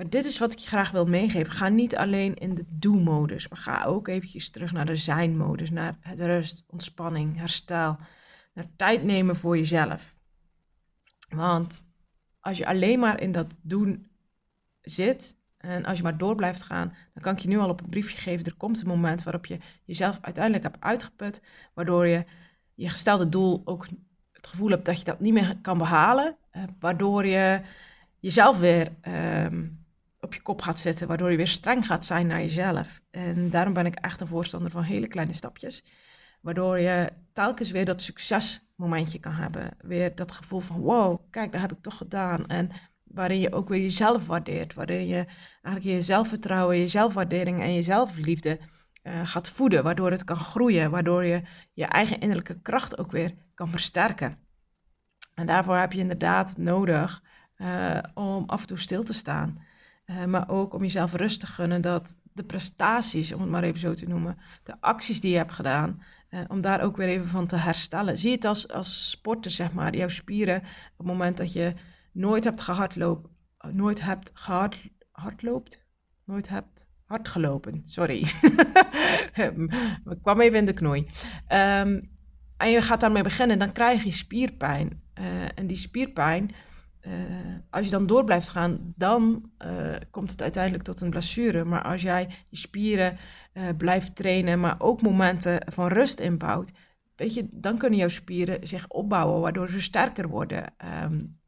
Maar 0.00 0.10
dit 0.10 0.24
is 0.24 0.38
wat 0.38 0.52
ik 0.52 0.58
je 0.58 0.68
graag 0.68 0.90
wil 0.90 1.04
meegeven. 1.04 1.52
Ga 1.52 1.68
niet 1.68 1.96
alleen 1.96 2.34
in 2.34 2.54
de 2.54 2.64
do-modus, 2.68 3.48
maar 3.48 3.58
ga 3.58 3.84
ook 3.84 4.08
eventjes 4.08 4.50
terug 4.50 4.72
naar 4.72 4.86
de 4.86 4.96
zijn-modus, 4.96 5.70
naar 5.70 5.96
het 6.00 6.20
rust, 6.20 6.64
ontspanning, 6.66 7.36
herstel, 7.36 7.98
naar 8.54 8.64
tijd 8.76 9.02
nemen 9.02 9.36
voor 9.36 9.56
jezelf. 9.56 10.14
Want 11.28 11.84
als 12.40 12.58
je 12.58 12.66
alleen 12.66 12.98
maar 12.98 13.20
in 13.20 13.32
dat 13.32 13.54
doen 13.62 14.10
zit 14.80 15.36
en 15.56 15.84
als 15.84 15.96
je 15.96 16.02
maar 16.02 16.18
door 16.18 16.34
blijft 16.34 16.62
gaan, 16.62 16.88
dan 17.12 17.22
kan 17.22 17.32
ik 17.32 17.38
je 17.38 17.48
nu 17.48 17.58
al 17.58 17.68
op 17.68 17.80
een 17.80 17.90
briefje 17.90 18.18
geven. 18.18 18.46
Er 18.46 18.56
komt 18.56 18.80
een 18.80 18.86
moment 18.86 19.22
waarop 19.22 19.46
je 19.46 19.58
jezelf 19.84 20.18
uiteindelijk 20.20 20.64
hebt 20.64 20.80
uitgeput, 20.80 21.42
waardoor 21.74 22.06
je 22.06 22.24
je 22.74 22.88
gestelde 22.88 23.28
doel 23.28 23.62
ook 23.64 23.86
het 24.32 24.46
gevoel 24.46 24.70
hebt 24.70 24.84
dat 24.84 24.98
je 24.98 25.04
dat 25.04 25.20
niet 25.20 25.32
meer 25.32 25.56
kan 25.62 25.78
behalen, 25.78 26.36
eh, 26.50 26.62
waardoor 26.78 27.26
je 27.26 27.60
jezelf 28.18 28.58
weer 28.58 28.92
ehm, 29.00 29.66
op 30.20 30.34
je 30.34 30.42
kop 30.42 30.62
gaat 30.62 30.80
zetten, 30.80 31.08
waardoor 31.08 31.30
je 31.30 31.36
weer 31.36 31.48
streng 31.48 31.86
gaat 31.86 32.04
zijn 32.04 32.26
naar 32.26 32.40
jezelf. 32.40 33.00
En 33.10 33.50
daarom 33.50 33.72
ben 33.72 33.86
ik 33.86 33.94
echt 33.94 34.20
een 34.20 34.26
voorstander 34.26 34.70
van 34.70 34.82
hele 34.82 35.06
kleine 35.06 35.32
stapjes, 35.32 35.84
waardoor 36.40 36.78
je 36.78 37.12
telkens 37.32 37.70
weer 37.70 37.84
dat 37.84 38.02
succesmomentje 38.02 39.18
kan 39.18 39.32
hebben. 39.32 39.70
Weer 39.78 40.14
dat 40.14 40.32
gevoel 40.32 40.60
van 40.60 40.80
wow, 40.80 41.18
kijk, 41.30 41.52
dat 41.52 41.60
heb 41.60 41.72
ik 41.72 41.82
toch 41.82 41.96
gedaan. 41.96 42.46
En 42.46 42.70
waarin 43.04 43.38
je 43.38 43.52
ook 43.52 43.68
weer 43.68 43.80
jezelf 43.80 44.26
waardeert, 44.26 44.74
waarin 44.74 45.06
je 45.06 45.26
eigenlijk 45.62 45.96
je 45.96 46.02
zelfvertrouwen, 46.02 46.76
je 46.76 46.88
zelfwaardering 46.88 47.60
en 47.60 47.72
je 47.72 47.82
zelfliefde 47.82 48.58
uh, 49.02 49.26
gaat 49.26 49.48
voeden, 49.48 49.82
waardoor 49.82 50.10
het 50.10 50.24
kan 50.24 50.36
groeien, 50.36 50.90
waardoor 50.90 51.24
je 51.24 51.42
je 51.72 51.84
eigen 51.84 52.20
innerlijke 52.20 52.60
kracht 52.60 52.98
ook 52.98 53.10
weer 53.10 53.34
kan 53.54 53.68
versterken. 53.70 54.38
En 55.34 55.46
daarvoor 55.46 55.76
heb 55.76 55.92
je 55.92 55.98
inderdaad 55.98 56.56
nodig 56.56 57.22
uh, 57.56 57.98
om 58.14 58.44
af 58.46 58.60
en 58.60 58.66
toe 58.66 58.78
stil 58.78 59.02
te 59.02 59.12
staan. 59.12 59.62
Uh, 60.10 60.24
maar 60.24 60.48
ook 60.48 60.74
om 60.74 60.80
jezelf 60.80 61.12
rust 61.12 61.40
te 61.40 61.46
gunnen 61.46 61.80
dat 61.80 62.16
de 62.32 62.44
prestaties, 62.44 63.32
om 63.32 63.40
het 63.40 63.50
maar 63.50 63.62
even 63.62 63.80
zo 63.80 63.94
te 63.94 64.06
noemen, 64.06 64.38
de 64.62 64.80
acties 64.80 65.20
die 65.20 65.30
je 65.30 65.36
hebt 65.36 65.52
gedaan, 65.52 66.02
uh, 66.30 66.40
om 66.48 66.60
daar 66.60 66.80
ook 66.80 66.96
weer 66.96 67.08
even 67.08 67.26
van 67.26 67.46
te 67.46 67.56
herstellen. 67.56 68.18
Zie 68.18 68.32
het 68.32 68.44
als, 68.44 68.68
als 68.68 69.10
sporten, 69.10 69.50
zeg 69.50 69.72
maar. 69.72 69.96
Jouw 69.96 70.08
spieren, 70.08 70.56
op 70.56 70.98
het 70.98 71.06
moment 71.06 71.36
dat 71.36 71.52
je 71.52 71.74
nooit 72.12 72.44
hebt 72.44 72.60
gehardloop, 72.60 73.28
nooit 73.72 74.00
hebt 74.00 74.30
gehard, 74.34 74.88
hardloopt, 75.10 75.84
nooit 76.24 76.48
hebt 76.48 76.88
hard 77.04 77.28
gelopen, 77.28 77.80
sorry. 77.84 78.20
Ik 80.10 80.18
kwam 80.22 80.40
even 80.40 80.58
in 80.58 80.66
de 80.66 80.72
knoei. 80.72 81.06
Um, 81.48 82.18
en 82.56 82.70
je 82.70 82.82
gaat 82.82 83.00
daarmee 83.00 83.22
beginnen, 83.22 83.58
dan 83.58 83.72
krijg 83.72 84.04
je 84.04 84.12
spierpijn. 84.12 85.02
En 85.54 85.66
die 85.66 85.76
spierpijn, 85.76 86.50
uh, 87.06 87.12
als 87.70 87.84
je 87.84 87.90
dan 87.90 88.06
door 88.06 88.24
blijft 88.24 88.48
gaan, 88.48 88.92
dan 88.96 89.50
uh, 89.64 89.96
komt 90.10 90.30
het 90.30 90.42
uiteindelijk 90.42 90.84
tot 90.84 91.00
een 91.00 91.10
blessure. 91.10 91.64
Maar 91.64 91.82
als 91.82 92.02
jij 92.02 92.28
je 92.48 92.56
spieren 92.56 93.18
blijft 93.76 94.16
trainen, 94.16 94.60
maar 94.60 94.74
ook 94.78 95.02
momenten 95.02 95.72
van 95.72 95.88
rust 95.88 96.20
inbouwt, 96.20 96.72
weet 97.16 97.34
je, 97.34 97.48
dan 97.50 97.78
kunnen 97.78 97.98
jouw 97.98 98.08
spieren 98.08 98.66
zich 98.66 98.88
opbouwen, 98.88 99.40
waardoor 99.40 99.70
ze 99.70 99.80
sterker 99.80 100.28
worden. 100.28 100.74
Um, 101.04 101.38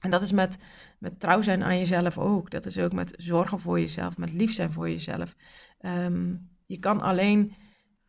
en 0.00 0.10
dat 0.10 0.22
is 0.22 0.32
met, 0.32 0.58
met 0.98 1.20
trouw 1.20 1.42
zijn 1.42 1.62
aan 1.62 1.78
jezelf 1.78 2.18
ook. 2.18 2.50
Dat 2.50 2.66
is 2.66 2.78
ook 2.78 2.92
met 2.92 3.14
zorgen 3.16 3.60
voor 3.60 3.80
jezelf, 3.80 4.16
met 4.16 4.32
lief 4.32 4.52
zijn 4.52 4.72
voor 4.72 4.90
jezelf. 4.90 5.36
Um, 5.80 6.50
je 6.64 6.78
kan 6.78 7.00
alleen 7.00 7.54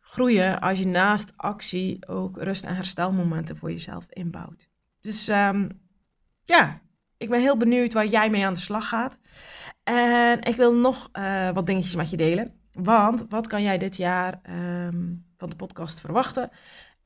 groeien 0.00 0.60
als 0.60 0.78
je 0.78 0.86
naast 0.86 1.32
actie 1.36 2.08
ook 2.08 2.36
rust- 2.42 2.64
en 2.64 2.76
herstelmomenten 2.76 3.56
voor 3.56 3.70
jezelf 3.70 4.06
inbouwt. 4.10 4.68
Dus 5.00 5.28
um, 5.28 5.68
ja, 6.44 6.80
ik 7.16 7.28
ben 7.28 7.40
heel 7.40 7.56
benieuwd 7.56 7.92
waar 7.92 8.06
jij 8.06 8.30
mee 8.30 8.46
aan 8.46 8.52
de 8.52 8.58
slag 8.58 8.88
gaat. 8.88 9.18
En 9.82 10.42
ik 10.42 10.56
wil 10.56 10.74
nog 10.74 11.08
uh, 11.12 11.50
wat 11.50 11.66
dingetjes 11.66 11.94
met 11.94 12.10
je 12.10 12.16
delen. 12.16 12.54
Want 12.72 13.26
wat 13.28 13.46
kan 13.46 13.62
jij 13.62 13.78
dit 13.78 13.96
jaar 13.96 14.40
um, 14.50 15.26
van 15.36 15.50
de 15.50 15.56
podcast 15.56 16.00
verwachten? 16.00 16.50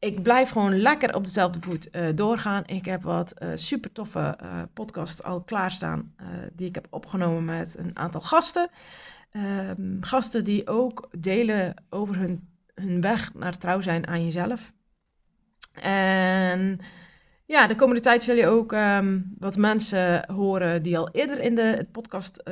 ik 0.01 0.23
blijf 0.23 0.51
gewoon 0.51 0.81
lekker 0.81 1.15
op 1.15 1.25
dezelfde 1.25 1.61
voet 1.61 1.89
uh, 1.93 2.09
doorgaan. 2.15 2.63
Ik 2.67 2.85
heb 2.85 3.03
wat 3.03 3.35
uh, 3.43 3.49
super 3.55 3.93
toffe 3.93 4.39
podcasts 4.75 5.23
al 5.23 5.43
klaarstaan 5.43 6.15
die 6.53 6.69
ik 6.69 6.75
heb 6.75 6.87
opgenomen 6.91 7.45
met 7.45 7.75
een 7.79 7.99
aantal 7.99 8.21
gasten. 8.21 8.71
Ehm, 9.31 9.97
gasten 10.01 10.45
die 10.45 10.67
ook 10.67 11.09
delen 11.19 11.85
over 11.91 12.17
hun, 12.17 12.49
hun 12.75 13.01
weg 13.01 13.35
naar 13.35 13.59
trouw 13.59 13.81
zijn 13.81 14.07
aan 14.07 14.25
jezelf. 14.25 14.73
En 15.83 16.81
ja, 17.49 17.67
de 17.67 17.77
komende 17.77 18.01
tijd 18.01 18.23
zul 18.23 18.35
je 18.35 18.47
ook 18.47 18.73
um, 18.73 19.35
wat 19.39 19.57
mensen 19.57 20.33
horen 20.33 20.83
die 20.83 20.99
al 20.99 21.09
eerder 21.13 21.41
in 21.41 21.55
de 21.55 21.87
podcast 21.93 22.43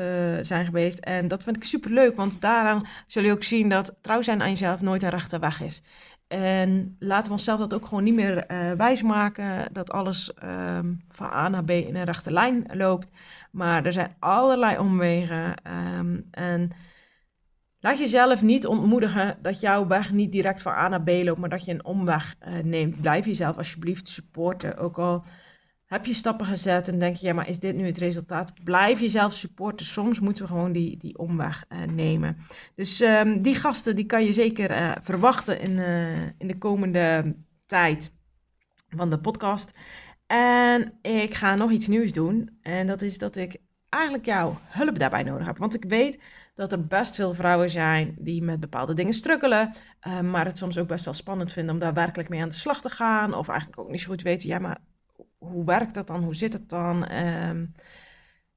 zijn 0.41 0.65
geweest. 0.65 0.99
En 0.99 1.29
dat 1.29 1.43
vind 1.43 1.57
ik 1.57 1.65
super 1.65 1.91
leuk, 1.91 2.17
want 2.17 2.41
daaraan 2.41 2.87
zul 3.07 3.23
je 3.23 3.33
ook 3.33 3.43
zien 3.43 3.69
dat 3.69 3.95
trouw 4.01 4.23
zijn 4.23 4.43
aan 4.43 4.49
jezelf 4.49 4.81
nooit 4.81 5.03
een 5.03 5.11
rechte 5.11 5.39
weg 5.39 5.63
is. 5.63 5.83
En 6.29 6.97
laten 6.99 7.27
we 7.27 7.33
onszelf 7.33 7.59
dat 7.59 7.75
ook 7.75 7.87
gewoon 7.87 8.05
niet 8.05 8.15
meer 8.15 8.51
uh, 8.51 8.73
wijsmaken, 8.73 9.73
dat 9.73 9.91
alles 9.91 10.33
um, 10.45 11.01
van 11.09 11.27
A 11.27 11.49
naar 11.49 11.65
B 11.65 11.71
in 11.71 11.97
een 11.97 12.05
rechte 12.05 12.33
lijn 12.33 12.67
loopt. 12.73 13.11
Maar 13.51 13.85
er 13.85 13.93
zijn 13.93 14.15
allerlei 14.19 14.79
omwegen. 14.79 15.55
Um, 15.99 16.29
en 16.31 16.71
laat 17.87 17.99
jezelf 17.99 18.43
niet 18.43 18.67
ontmoedigen 18.67 19.39
dat 19.43 19.61
jouw 19.61 19.87
weg 19.87 20.13
niet 20.13 20.33
direct 20.33 20.63
van 20.63 20.73
A 20.73 20.89
naar 20.89 21.03
B 21.03 21.09
loopt, 21.09 21.39
maar 21.39 21.49
dat 21.49 21.65
je 21.65 21.73
een 21.73 21.85
omweg 21.85 22.35
uh, 22.41 22.59
neemt. 22.59 23.01
Blijf 23.01 23.25
jezelf 23.27 23.57
alsjeblieft 23.57 24.09
supporten. 24.09 24.77
Ook 24.77 24.99
al 24.99 25.25
heb 25.85 26.07
je 26.07 26.15
stappen 26.15 26.47
gezet 26.47 26.89
en 26.89 26.99
denk 26.99 27.17
je, 27.17 27.27
ja, 27.27 27.33
maar 27.33 27.49
is 27.49 27.59
dit 27.59 27.77
nu 27.77 27.87
het 27.87 27.97
resultaat? 27.99 28.65
Blijf 28.65 29.01
jezelf 29.01 29.33
supporten. 29.33 29.87
Soms 29.87 30.21
moeten 30.21 30.43
we 30.43 30.49
gewoon 30.49 30.73
die, 30.73 30.97
die 30.97 31.19
omweg 31.19 31.65
uh, 31.69 31.83
nemen. 31.83 32.37
Dus 32.75 33.01
um, 33.01 33.43
die 33.43 33.55
gasten, 33.55 33.97
die 33.97 34.07
kan 34.07 34.25
je 34.25 34.33
zeker 34.33 34.71
uh, 34.71 34.93
verwachten 35.01 35.61
in, 35.61 35.79
in 36.39 36.47
de 36.47 36.59
komende 36.59 37.37
tijd 37.67 38.13
van 38.89 39.11
de 39.11 39.19
podcast. 39.19 39.79
En 40.27 40.99
ik 41.03 41.35
ga 41.35 41.55
nog 41.55 41.71
iets 41.71 41.87
nieuws 41.87 42.13
doen. 42.13 42.59
En 42.63 42.87
dat 42.87 43.03
is 43.03 43.19
dat 43.19 43.37
ik 43.37 43.57
eigenlijk 43.89 44.27
jouw 44.27 44.59
hulp 44.65 44.99
daarbij 44.99 45.23
nodig 45.23 45.47
heb. 45.47 45.59
Want 45.59 45.75
ik 45.75 45.85
weet 45.85 46.19
dat 46.57 46.73
er 46.73 46.87
best 46.87 47.15
veel 47.15 47.35
vrouwen 47.35 47.71
zijn 47.71 48.15
die 48.19 48.43
met 48.43 48.61
bepaalde 48.61 48.95
dingen 48.95 49.13
struggelen. 49.13 49.71
maar 50.23 50.45
het 50.45 50.59
soms 50.59 50.79
ook 50.79 50.89
best 50.89 51.05
wel 51.05 51.15
spannend 51.15 51.53
vinden 51.53 51.75
om 51.75 51.81
daar 51.81 51.95
werkelijk 51.95 52.29
mee 52.29 52.43
aan 52.43 52.49
de 52.49 52.55
slag 52.55 52.81
te 52.81 52.89
gaan. 52.89 53.35
Of 53.35 53.49
eigenlijk 53.49 53.81
ook 53.81 53.91
niet 53.91 54.01
zo 54.01 54.09
goed 54.11 54.23
weten, 54.23 54.49
ja, 54.49 54.59
maar 54.59 54.79
hoe 55.39 55.65
werkt 55.65 55.95
dat 55.95 56.07
dan? 56.07 56.23
Hoe 56.23 56.35
zit 56.35 56.53
het 56.53 56.69
dan? 56.69 57.13
Um, 57.13 57.73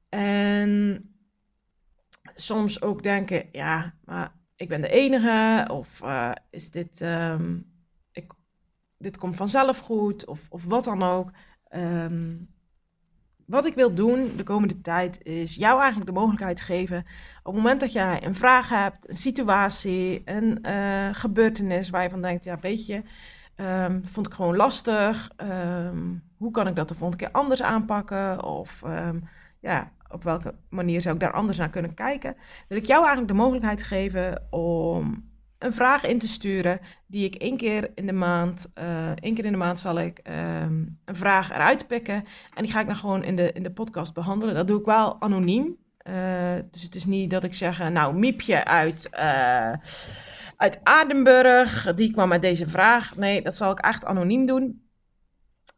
en 0.09 1.03
soms 2.35 2.81
ook 2.81 3.03
denken, 3.03 3.49
ja, 3.51 3.93
maar 4.05 4.31
ik 4.55 4.67
ben 4.67 4.81
de 4.81 4.89
enige. 4.89 5.67
Of 5.71 6.01
uh, 6.03 6.31
is 6.49 6.71
dit, 6.71 7.01
um, 7.01 7.71
ik, 8.11 8.33
dit 8.97 9.17
komt 9.17 9.35
vanzelf 9.35 9.79
goed. 9.79 10.25
Of, 10.25 10.45
of 10.49 10.63
wat 10.63 10.83
dan 10.83 11.03
ook. 11.03 11.31
Um, 11.75 12.53
wat 13.49 13.65
ik 13.65 13.75
wil 13.75 13.93
doen 13.93 14.31
de 14.35 14.43
komende 14.43 14.81
tijd 14.81 15.23
is 15.23 15.55
jou 15.55 15.77
eigenlijk 15.79 16.09
de 16.09 16.19
mogelijkheid 16.19 16.61
geven. 16.61 16.97
Op 17.43 17.53
het 17.53 17.63
moment 17.63 17.79
dat 17.79 17.91
jij 17.91 18.25
een 18.25 18.35
vraag 18.35 18.69
hebt, 18.69 19.09
een 19.09 19.17
situatie, 19.17 20.21
een 20.25 20.59
uh, 20.61 21.09
gebeurtenis 21.11 21.89
waar 21.89 22.03
je 22.03 22.09
van 22.09 22.21
denkt, 22.21 22.43
ja, 22.43 22.59
weet 22.59 22.85
je, 22.85 23.01
um, 23.55 24.05
vond 24.05 24.27
ik 24.27 24.33
gewoon 24.33 24.55
lastig. 24.55 25.31
Um, 25.37 26.23
hoe 26.37 26.51
kan 26.51 26.67
ik 26.67 26.75
dat 26.75 26.87
de 26.87 26.95
volgende 26.95 27.25
keer 27.25 27.33
anders 27.33 27.61
aanpakken? 27.61 28.43
Of 28.43 28.81
um, 28.85 29.29
ja, 29.59 29.91
op 30.09 30.23
welke 30.23 30.55
manier 30.69 31.01
zou 31.01 31.15
ik 31.15 31.21
daar 31.21 31.33
anders 31.33 31.57
naar 31.57 31.69
kunnen 31.69 31.93
kijken? 31.93 32.35
Wil 32.67 32.77
ik 32.77 32.85
jou 32.85 32.99
eigenlijk 32.99 33.31
de 33.31 33.39
mogelijkheid 33.39 33.83
geven 33.83 34.47
om 34.49 35.29
een 35.59 35.73
vraag 35.73 36.03
in 36.05 36.19
te 36.19 36.27
sturen 36.27 36.79
die 37.07 37.25
ik 37.25 37.35
één 37.35 37.57
keer 37.57 37.91
in 37.95 38.05
de 38.05 38.13
maand, 38.13 38.71
uh, 38.75 39.09
één 39.09 39.33
keer 39.33 39.45
in 39.45 39.51
de 39.51 39.57
maand 39.57 39.79
zal 39.79 39.99
ik 39.99 40.17
ehm, 40.17 40.85
een 41.05 41.15
vraag 41.15 41.49
eruit 41.49 41.87
pikken 41.87 42.25
en 42.53 42.63
die 42.63 42.71
ga 42.71 42.79
ik 42.79 42.85
dan 42.85 42.95
gewoon 42.95 43.23
in 43.23 43.35
de, 43.35 43.51
in 43.51 43.63
de 43.63 43.71
podcast 43.71 44.13
behandelen. 44.13 44.55
Dat 44.55 44.67
doe 44.67 44.79
ik 44.79 44.85
wel 44.85 45.21
anoniem. 45.21 45.77
Uh, 46.03 46.13
dus 46.71 46.81
het 46.81 46.95
is 46.95 47.05
niet 47.05 47.29
dat 47.29 47.43
ik 47.43 47.53
zeg, 47.53 47.89
nou, 47.89 48.15
Miepje 48.15 48.65
uit, 48.65 49.09
uit 50.55 50.79
Adenburg, 50.83 51.93
die 51.93 52.11
kwam 52.11 52.29
met 52.29 52.41
deze 52.41 52.69
vraag. 52.69 53.15
Nee, 53.15 53.41
dat 53.41 53.55
zal 53.55 53.71
ik 53.71 53.79
echt 53.79 54.05
anoniem 54.05 54.45
doen. 54.45 54.87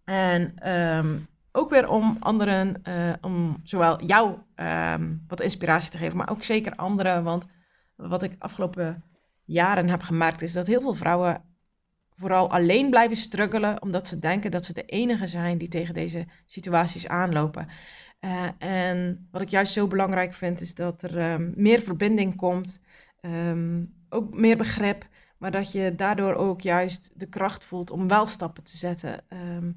En 0.03 0.69
um, 0.69 1.27
ook 1.51 1.69
weer 1.69 1.89
om 1.89 2.17
anderen, 2.19 2.81
om 3.21 3.59
zowel 3.63 4.03
jou 4.03 4.38
um, 4.55 5.23
wat 5.27 5.41
inspiratie 5.41 5.91
te 5.91 5.97
geven, 5.97 6.17
maar 6.17 6.29
ook 6.29 6.43
zeker 6.43 6.75
anderen. 6.75 7.23
Want 7.23 7.47
wat 7.95 8.23
ik 8.23 8.35
afgelopen 8.39 9.03
jaren 9.45 9.89
heb 9.89 10.01
gemerkt, 10.01 10.41
is 10.41 10.53
dat 10.53 10.67
heel 10.67 10.81
veel 10.81 10.93
vrouwen 10.93 11.43
vooral 12.15 12.51
alleen 12.51 12.89
blijven 12.89 13.17
struggelen, 13.17 13.81
omdat 13.81 14.07
ze 14.07 14.19
denken 14.19 14.51
dat 14.51 14.65
ze 14.65 14.74
de 14.74 14.86
enige 14.86 15.27
zijn 15.27 15.57
die 15.57 15.67
tegen 15.67 15.93
deze 15.93 16.25
situaties 16.45 17.07
aanlopen. 17.07 17.67
Uh, 18.19 18.48
en 18.57 19.27
wat 19.31 19.41
ik 19.41 19.50
juist 19.50 19.74
zo 19.74 19.88
belangrijk 19.88 20.33
vind, 20.33 20.62
is 20.62 20.75
dat 20.75 21.01
er 21.01 21.31
um, 21.31 21.53
meer 21.55 21.81
verbinding 21.81 22.36
komt, 22.36 22.81
um, 23.21 23.93
ook 24.10 24.33
meer 24.33 24.57
begrip, 24.57 25.07
maar 25.38 25.51
dat 25.51 25.71
je 25.71 25.95
daardoor 25.95 26.33
ook 26.33 26.62
juist 26.62 27.12
de 27.19 27.29
kracht 27.29 27.65
voelt 27.65 27.91
om 27.91 28.07
wel 28.07 28.25
stappen 28.25 28.63
te 28.63 28.77
zetten. 28.77 29.24
Um, 29.57 29.74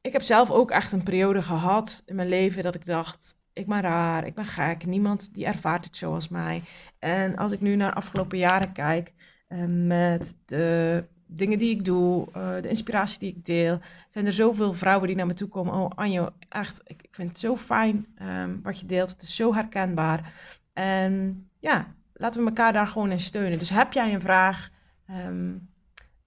ik 0.00 0.12
heb 0.12 0.22
zelf 0.22 0.50
ook 0.50 0.70
echt 0.70 0.92
een 0.92 1.02
periode 1.02 1.42
gehad 1.42 2.02
in 2.06 2.14
mijn 2.14 2.28
leven 2.28 2.62
dat 2.62 2.74
ik 2.74 2.86
dacht, 2.86 3.39
ik 3.60 3.66
ben 3.66 3.80
raar, 3.80 4.26
ik 4.26 4.34
ben 4.34 4.44
gek, 4.44 4.86
niemand 4.86 5.34
die 5.34 5.46
ervaart 5.46 5.84
het 5.84 5.96
zoals 5.96 6.28
mij. 6.28 6.62
En 6.98 7.36
als 7.36 7.52
ik 7.52 7.60
nu 7.60 7.76
naar 7.76 7.90
de 7.90 7.96
afgelopen 7.96 8.38
jaren 8.38 8.72
kijk, 8.72 9.12
uh, 9.48 9.64
met 9.86 10.36
de 10.44 11.04
dingen 11.26 11.58
die 11.58 11.70
ik 11.70 11.84
doe, 11.84 12.28
uh, 12.36 12.62
de 12.62 12.68
inspiratie 12.68 13.18
die 13.18 13.30
ik 13.36 13.44
deel, 13.44 13.78
zijn 14.08 14.26
er 14.26 14.32
zoveel 14.32 14.72
vrouwen 14.72 15.06
die 15.06 15.16
naar 15.16 15.26
me 15.26 15.34
toe 15.34 15.48
komen. 15.48 15.74
Oh 15.74 15.90
Anjo, 15.94 16.28
echt, 16.48 16.80
ik, 16.84 17.02
ik 17.02 17.14
vind 17.14 17.28
het 17.28 17.38
zo 17.38 17.56
fijn 17.56 18.06
um, 18.22 18.60
wat 18.62 18.80
je 18.80 18.86
deelt, 18.86 19.10
het 19.10 19.22
is 19.22 19.36
zo 19.36 19.54
herkenbaar. 19.54 20.32
En 20.72 21.44
ja, 21.58 21.94
laten 22.12 22.40
we 22.40 22.46
elkaar 22.46 22.72
daar 22.72 22.86
gewoon 22.86 23.10
in 23.10 23.20
steunen. 23.20 23.58
Dus 23.58 23.70
heb 23.70 23.92
jij 23.92 24.14
een 24.14 24.20
vraag 24.20 24.70
um, 25.10 25.68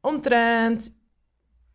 omtrent 0.02 0.96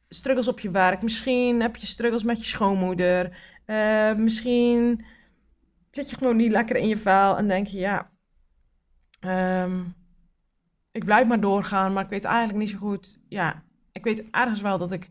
struggles 0.08 0.48
op 0.48 0.60
je 0.60 0.70
werk, 0.70 1.02
misschien 1.02 1.60
heb 1.60 1.76
je 1.76 1.86
struggles 1.86 2.22
met 2.22 2.38
je 2.38 2.44
schoonmoeder, 2.44 3.38
uh, 3.66 4.14
misschien 4.14 5.04
zit 5.98 6.10
je 6.10 6.16
gewoon 6.16 6.36
niet 6.36 6.52
lekker 6.52 6.76
in 6.76 6.88
je 6.88 6.96
vel 6.96 7.36
en 7.36 7.48
denk 7.48 7.66
je, 7.66 7.78
ja, 7.78 8.10
um, 9.64 9.94
ik 10.90 11.04
blijf 11.04 11.26
maar 11.26 11.40
doorgaan, 11.40 11.92
maar 11.92 12.04
ik 12.04 12.10
weet 12.10 12.24
eigenlijk 12.24 12.58
niet 12.58 12.70
zo 12.70 12.78
goed. 12.78 13.20
Ja, 13.28 13.62
ik 13.92 14.04
weet 14.04 14.30
ergens 14.30 14.60
wel 14.60 14.78
dat 14.78 14.92
ik 14.92 15.08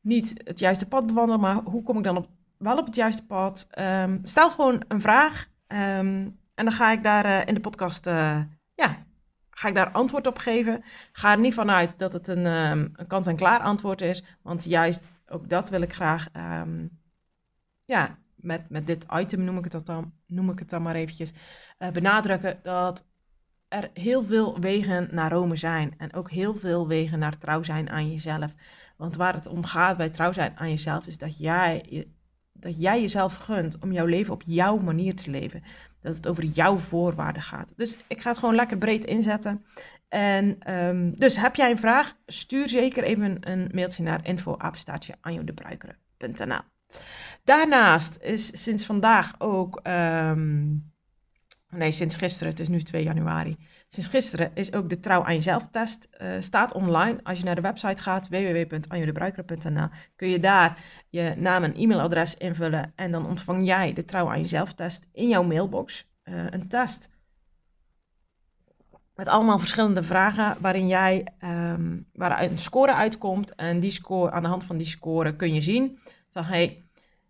niet 0.00 0.40
het 0.44 0.58
juiste 0.58 0.88
pad 0.88 1.06
bewandel, 1.06 1.38
maar 1.38 1.54
hoe 1.54 1.82
kom 1.82 1.98
ik 1.98 2.04
dan 2.04 2.16
op, 2.16 2.28
wel 2.58 2.78
op 2.78 2.86
het 2.86 2.94
juiste 2.94 3.26
pad? 3.26 3.68
Um, 3.78 4.20
stel 4.22 4.50
gewoon 4.50 4.84
een 4.88 5.00
vraag 5.00 5.46
um, 5.68 6.38
en 6.54 6.64
dan 6.64 6.72
ga 6.72 6.92
ik 6.92 7.02
daar 7.02 7.26
uh, 7.26 7.46
in 7.46 7.54
de 7.54 7.60
podcast, 7.60 8.06
uh, 8.06 8.42
ja, 8.74 9.06
ga 9.50 9.68
ik 9.68 9.74
daar 9.74 9.90
antwoord 9.90 10.26
op 10.26 10.38
geven. 10.38 10.84
Ga 11.12 11.32
er 11.32 11.38
niet 11.38 11.54
vanuit 11.54 11.98
dat 11.98 12.12
het 12.12 12.28
een, 12.28 12.46
um, 12.46 12.90
een 12.92 13.06
kant-en-klaar 13.06 13.60
antwoord 13.60 14.00
is, 14.00 14.24
want 14.42 14.64
juist 14.64 15.12
ook 15.26 15.48
dat 15.48 15.70
wil 15.70 15.80
ik 15.80 15.92
graag, 15.92 16.28
ja, 17.80 18.18
met, 18.42 18.68
met 18.68 18.86
dit 18.86 19.06
item 19.12 19.44
noem 19.44 19.58
ik 19.58 19.72
het 19.72 19.86
dan, 19.86 20.12
noem 20.26 20.50
ik 20.50 20.58
het 20.58 20.70
dan 20.70 20.82
maar 20.82 20.94
eventjes, 20.94 21.32
uh, 21.78 21.90
benadrukken 21.90 22.58
dat 22.62 23.04
er 23.70 23.90
heel 23.94 24.24
veel 24.24 24.60
wegen 24.60 25.08
naar 25.10 25.32
Rome 25.32 25.56
zijn. 25.56 25.94
En 25.98 26.14
ook 26.14 26.30
heel 26.30 26.54
veel 26.54 26.88
wegen 26.88 27.18
naar 27.18 27.38
trouw 27.38 27.62
zijn 27.62 27.90
aan 27.90 28.10
jezelf. 28.10 28.54
Want 28.96 29.16
waar 29.16 29.34
het 29.34 29.46
om 29.46 29.64
gaat 29.64 29.96
bij 29.96 30.08
trouw 30.08 30.32
zijn 30.32 30.52
aan 30.56 30.68
jezelf 30.68 31.06
is 31.06 31.18
dat 31.18 31.38
jij, 31.38 32.06
dat 32.52 32.80
jij 32.80 33.00
jezelf 33.00 33.36
gunt 33.36 33.78
om 33.78 33.92
jouw 33.92 34.06
leven 34.06 34.32
op 34.32 34.42
jouw 34.46 34.76
manier 34.76 35.16
te 35.16 35.30
leven. 35.30 35.62
Dat 36.00 36.16
het 36.16 36.28
over 36.28 36.44
jouw 36.44 36.76
voorwaarden 36.76 37.42
gaat. 37.42 37.72
Dus 37.76 37.98
ik 38.06 38.20
ga 38.20 38.30
het 38.30 38.38
gewoon 38.38 38.54
lekker 38.54 38.78
breed 38.78 39.04
inzetten. 39.04 39.64
En 40.08 40.74
um, 40.74 41.18
dus 41.18 41.36
heb 41.36 41.56
jij 41.56 41.70
een 41.70 41.78
vraag? 41.78 42.16
Stuur 42.26 42.68
zeker 42.68 43.02
even 43.02 43.36
een 43.40 43.70
mailtje 43.72 44.02
naar 44.02 44.26
info@anjodebruikeren.nl. 44.26 46.60
Daarnaast 47.44 48.18
is 48.22 48.62
sinds 48.62 48.86
vandaag 48.86 49.34
ook, 49.38 49.80
um, 49.82 50.92
nee, 51.70 51.90
sinds 51.90 52.16
gisteren, 52.16 52.48
het 52.48 52.60
is 52.60 52.68
nu 52.68 52.82
2 52.82 53.02
januari. 53.02 53.56
Sinds 53.88 54.08
gisteren 54.08 54.50
is 54.54 54.72
ook 54.72 54.88
de 54.88 54.98
Trouw 54.98 55.24
aan 55.24 55.34
jezelf 55.34 55.68
test, 55.70 56.08
uh, 56.22 56.32
staat 56.38 56.72
online. 56.72 57.18
Als 57.22 57.38
je 57.38 57.44
naar 57.44 57.54
de 57.54 57.60
website 57.60 58.02
gaat, 58.02 58.28
www.anjodebruikeren.nl, 58.28 59.88
kun 60.16 60.28
je 60.28 60.40
daar 60.40 60.84
je 61.08 61.34
naam 61.36 61.64
en 61.64 61.74
e-mailadres 61.74 62.36
invullen. 62.36 62.92
En 62.96 63.10
dan 63.10 63.26
ontvang 63.26 63.66
jij 63.66 63.92
de 63.92 64.04
Trouw 64.04 64.30
aan 64.30 64.40
jezelf 64.40 64.72
test 64.72 65.08
in 65.12 65.28
jouw 65.28 65.42
mailbox. 65.42 66.08
Uh, 66.24 66.44
een 66.50 66.68
test 66.68 67.10
met 69.14 69.28
allemaal 69.28 69.58
verschillende 69.58 70.02
vragen 70.02 70.56
waarin 70.60 70.88
jij, 70.88 71.26
um, 71.44 72.06
waar 72.12 72.42
een 72.42 72.58
score 72.58 72.94
uitkomt. 72.94 73.54
En 73.54 73.80
die 73.80 73.90
score, 73.90 74.30
aan 74.30 74.42
de 74.42 74.48
hand 74.48 74.64
van 74.64 74.76
die 74.76 74.86
score 74.86 75.36
kun 75.36 75.54
je 75.54 75.60
zien 75.60 75.98
van, 76.32 76.44
hey, 76.44 76.82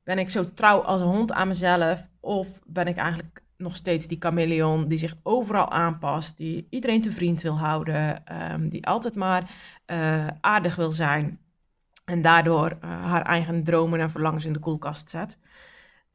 ben 0.05 0.19
ik 0.19 0.31
zo 0.31 0.53
trouw 0.53 0.81
als 0.81 1.01
een 1.01 1.07
hond 1.07 1.33
aan 1.33 1.49
mezelf? 1.49 2.09
Of 2.21 2.61
ben 2.67 2.87
ik 2.87 2.97
eigenlijk 2.97 3.43
nog 3.57 3.77
steeds 3.77 4.07
die 4.07 4.21
chameleon 4.21 4.89
die 4.89 4.99
zich 4.99 5.17
overal 5.23 5.71
aanpast, 5.71 6.37
die 6.37 6.67
iedereen 6.71 7.03
te 7.03 7.13
vriend 7.13 7.43
wil 7.43 7.59
houden, 7.59 8.23
um, 8.53 8.69
die 8.69 8.87
altijd 8.87 9.15
maar 9.15 9.51
uh, 9.87 10.27
aardig 10.41 10.77
wil 10.77 10.93
zijn 10.93 11.39
en 12.05 12.21
daardoor 12.21 12.71
uh, 12.71 13.05
haar 13.05 13.23
eigen 13.23 13.65
dromen 13.65 14.01
en 14.01 14.11
verlangens 14.11 14.45
in 14.45 14.53
de 14.53 14.59
koelkast 14.59 15.11
zet. 15.11 15.39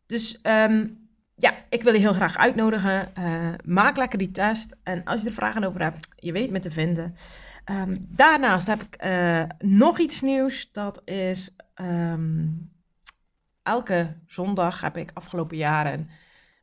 Dus 0.05 0.39
um, 0.43 1.07
ja, 1.35 1.53
ik 1.69 1.83
wil 1.83 1.93
je 1.93 1.99
heel 1.99 2.13
graag 2.13 2.37
uitnodigen. 2.37 3.11
Uh, 3.19 3.53
maak 3.65 3.97
lekker 3.97 4.17
die 4.17 4.31
test. 4.31 4.77
En 4.83 5.03
als 5.03 5.21
je 5.21 5.27
er 5.27 5.33
vragen 5.33 5.63
over 5.63 5.81
hebt, 5.81 6.07
je 6.15 6.31
weet 6.31 6.51
me 6.51 6.59
te 6.59 6.71
vinden. 6.71 7.15
Um, 7.71 7.99
daarnaast 8.07 8.67
heb 8.67 8.81
ik 8.81 9.07
nog 9.57 9.99
iets 9.99 10.21
nieuws. 10.21 10.71
Dat 10.71 11.01
is 11.05 11.55
elke 13.65 14.15
zondag 14.27 14.81
heb 14.81 14.97
ik 14.97 15.11
afgelopen 15.13 15.57
jaren 15.57 16.09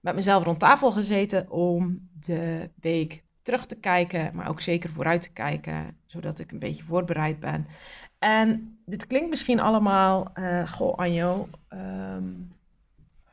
met 0.01 0.15
mezelf 0.15 0.45
rond 0.45 0.59
tafel 0.59 0.93
gezeten 0.93 1.51
om 1.51 2.09
de 2.21 2.71
week 2.81 3.25
terug 3.43 3.67
te 3.67 3.77
kijken, 3.77 4.31
maar 4.35 4.49
ook 4.49 4.61
zeker 4.61 4.91
vooruit 4.91 5.23
te 5.23 5.33
kijken, 5.33 5.97
zodat 6.07 6.39
ik 6.39 6.53
een 6.53 6.59
beetje 6.59 6.83
voorbereid 6.83 7.41
ben. 7.41 7.67
En 8.19 8.79
dit 8.87 9.07
klinkt 9.07 9.29
misschien 9.29 9.61
allemaal, 9.61 10.33
uh, 10.35 10.69
goh 10.73 10.95
Anjo, 10.99 11.49
um, 11.69 12.53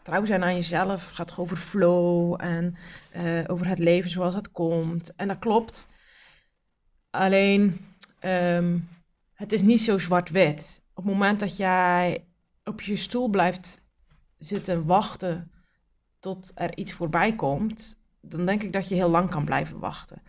trouw 0.01 0.25
zijn 0.25 0.43
aan 0.43 0.53
jezelf 0.53 1.09
gaat 1.09 1.37
over 1.37 1.57
flow 1.57 2.35
en 2.41 2.75
uh, 3.15 3.43
over 3.47 3.67
het 3.67 3.79
leven 3.79 4.09
zoals 4.09 4.35
het 4.35 4.51
komt. 4.51 5.15
En 5.15 5.27
dat 5.27 5.39
klopt. 5.39 5.87
Alleen, 7.09 7.85
um, 8.21 8.87
het 9.33 9.51
is 9.51 9.61
niet 9.61 9.81
zo 9.81 9.97
zwart-wit. 9.97 10.83
Op 10.93 11.03
het 11.03 11.13
moment 11.13 11.39
dat 11.39 11.57
jij 11.57 12.23
op 12.63 12.81
je 12.81 12.95
stoel 12.95 13.27
blijft 13.27 13.81
zitten 14.37 14.85
wachten 14.85 15.51
tot 16.19 16.51
er 16.55 16.77
iets 16.77 16.93
voorbij 16.93 17.35
komt, 17.35 18.03
dan 18.21 18.45
denk 18.45 18.63
ik 18.63 18.73
dat 18.73 18.87
je 18.87 18.95
heel 18.95 19.09
lang 19.09 19.29
kan 19.29 19.45
blijven 19.45 19.79
wachten. 19.79 20.21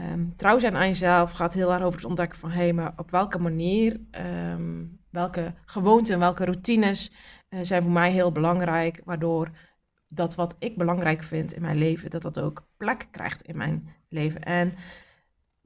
Um, 0.00 0.36
trouw 0.36 0.58
zijn 0.58 0.76
aan 0.76 0.88
jezelf 0.88 1.32
gaat 1.32 1.54
heel 1.54 1.72
erg 1.72 1.82
over 1.82 1.98
het 1.98 2.08
ontdekken 2.08 2.38
van 2.38 2.50
hé, 2.50 2.62
hey, 2.62 2.72
maar 2.72 2.92
op 2.96 3.10
welke 3.10 3.38
manier, 3.38 4.00
um, 4.50 5.00
welke 5.10 5.54
gewoonten 5.64 6.14
en 6.14 6.20
welke 6.20 6.44
routines 6.44 7.12
uh, 7.48 7.60
zijn 7.62 7.82
voor 7.82 7.90
mij 7.90 8.12
heel 8.12 8.32
belangrijk, 8.32 9.00
waardoor 9.04 9.50
dat 10.08 10.34
wat 10.34 10.56
ik 10.58 10.76
belangrijk 10.76 11.22
vind 11.22 11.52
in 11.52 11.62
mijn 11.62 11.76
leven, 11.76 12.10
dat 12.10 12.22
dat 12.22 12.38
ook 12.38 12.66
plek 12.76 13.08
krijgt 13.10 13.42
in 13.42 13.56
mijn 13.56 13.88
leven. 14.08 14.42
En 14.42 14.74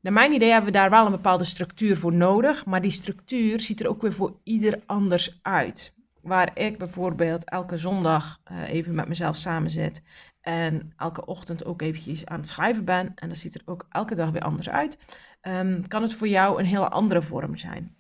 naar 0.01 0.13
mijn 0.13 0.33
idee 0.33 0.51
hebben 0.51 0.73
we 0.73 0.79
daar 0.79 0.91
wel 0.91 1.07
een 1.07 1.13
bepaalde 1.13 1.45
structuur 1.45 1.97
voor 1.97 2.15
nodig, 2.15 2.65
maar 2.65 2.83
die 2.83 2.91
structuur 2.91 3.61
ziet 3.61 3.81
er 3.81 3.89
ook 3.89 4.03
weer 4.03 4.13
voor 4.13 4.37
ieder 4.43 4.83
anders 4.87 5.39
uit 5.43 5.95
waar 6.27 6.51
ik 6.59 6.79
bijvoorbeeld 6.79 7.45
elke 7.45 7.77
zondag 7.77 8.41
uh, 8.53 8.69
even 8.69 8.95
met 8.95 9.09
mezelf 9.09 9.37
samen 9.37 9.71
zit 9.71 10.03
en 10.41 10.93
elke 10.97 11.27
ochtend 11.27 11.65
ook 11.65 11.83
eventjes 11.83 12.27
aan 12.27 12.39
het 12.39 12.49
schrijven 12.49 12.85
ben, 12.85 13.13
en 13.15 13.29
dat 13.29 13.39
ziet 13.39 13.55
er 13.55 13.63
ook 13.65 13.87
elke 13.91 14.15
dag 14.15 14.31
weer 14.31 14.43
anders 14.43 14.69
uit, 14.69 14.99
um, 15.43 15.89
kan 15.89 16.03
het 16.03 16.15
voor 16.15 16.29
jou 16.29 16.59
een 16.59 16.67
hele 16.67 16.89
andere 16.89 17.23
vorm 17.23 17.57
zijn. 17.57 17.97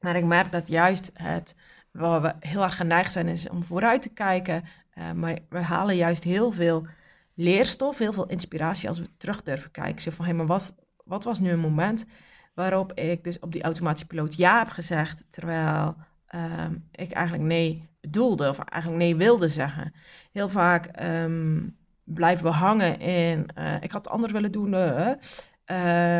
Maar 0.00 0.16
ik 0.16 0.24
merk 0.24 0.52
dat 0.52 0.68
juist 0.68 1.10
het, 1.14 1.56
waar 1.90 2.22
we 2.22 2.34
heel 2.40 2.62
erg 2.62 2.76
geneigd 2.76 3.12
zijn, 3.12 3.28
is 3.28 3.48
om 3.48 3.64
vooruit 3.64 4.02
te 4.02 4.12
kijken, 4.12 4.64
uh, 4.94 5.12
maar 5.12 5.38
we 5.48 5.58
halen 5.58 5.96
juist 5.96 6.24
heel 6.24 6.50
veel 6.50 6.86
leerstof, 7.34 7.98
heel 7.98 8.12
veel 8.12 8.26
inspiratie 8.26 8.88
als 8.88 8.98
we 8.98 9.16
terug 9.16 9.42
durven 9.42 9.70
kijken. 9.70 10.02
Zo 10.02 10.10
van, 10.10 10.24
hé, 10.24 10.30
hey, 10.30 10.38
maar 10.38 10.46
wat, 10.46 10.74
wat 11.06 11.24
was 11.24 11.40
nu 11.40 11.50
een 11.50 11.58
moment 11.58 12.06
waarop 12.54 12.92
ik 12.92 13.24
dus 13.24 13.38
op 13.38 13.52
die 13.52 13.62
automatische 13.62 14.06
piloot 14.06 14.36
ja 14.36 14.58
heb 14.58 14.68
gezegd, 14.68 15.24
terwijl 15.28 15.96
ehm, 16.26 16.74
ik 16.90 17.12
eigenlijk 17.12 17.46
nee 17.46 17.88
bedoelde 18.00 18.48
of 18.48 18.58
eigenlijk 18.58 19.02
nee 19.02 19.16
wilde 19.16 19.48
zeggen. 19.48 19.94
Heel 20.32 20.48
vaak 20.48 20.86
ehm, 20.86 21.60
blijven 22.04 22.44
we 22.44 22.50
hangen 22.50 23.00
in, 23.00 23.46
uh, 23.58 23.74
ik 23.74 23.92
had 23.92 24.04
het 24.04 24.14
anders 24.14 24.32
willen 24.32 24.52
doen. 24.52 24.72
Uh, 24.72 25.08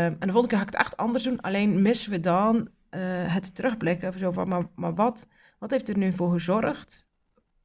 en 0.05 0.19
de 0.19 0.33
volgende 0.33 0.49
keer 0.49 0.59
ga 0.59 0.65
ik 0.65 0.71
het 0.71 0.81
echt 0.81 0.97
anders 0.97 1.25
doen. 1.25 1.41
Alleen 1.41 1.83
missen 1.83 2.11
we 2.11 2.21
dan 2.21 2.57
uh, 2.57 3.35
het 3.35 3.55
terugblikken. 3.55 4.19
Zo 4.19 4.31
van, 4.31 4.49
maar, 4.49 4.67
maar 4.75 4.95
wat, 4.95 5.29
wat 5.59 5.71
heeft 5.71 5.89
er 5.89 5.99
nu 5.99 6.13
voor 6.13 6.33
gezorgd 6.33 7.09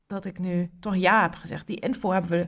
dat 0.08 0.26
ik 0.26 0.40
nu 0.40 0.72
toch 0.80 0.96
ja 0.96 1.22
heb 1.22 1.36
gezegd? 1.36 1.68
Die 1.68 1.80
info 1.80 2.12
hebben 2.12 2.32
we 2.32 2.48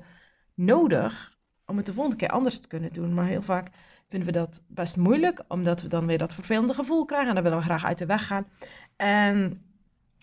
nodig 0.54 1.38
om 1.66 1.78
het 1.78 1.86
de 1.86 1.94
volgende 1.94 2.18
keer 2.18 2.30
anders 2.30 2.60
te 2.60 2.68
kunnen 2.68 2.94
doen. 2.94 3.14
Maar 3.14 3.26
heel 3.26 3.42
vaak 3.42 3.70
vinden 4.14 4.34
we 4.34 4.40
dat 4.40 4.66
best 4.68 4.98
moeilijk, 4.98 5.44
omdat 5.48 5.82
we 5.82 5.88
dan 5.88 6.06
weer 6.06 6.18
dat 6.18 6.34
vervelende 6.34 6.74
gevoel 6.74 7.06
krijgen. 7.06 7.28
En 7.30 7.34
dan 7.34 7.44
willen 7.44 7.60
we 7.60 7.64
graag 7.64 7.86
uit 7.86 7.98
de 7.98 8.06
weg 8.06 8.28
gaan. 8.28 8.46
En 8.96 9.62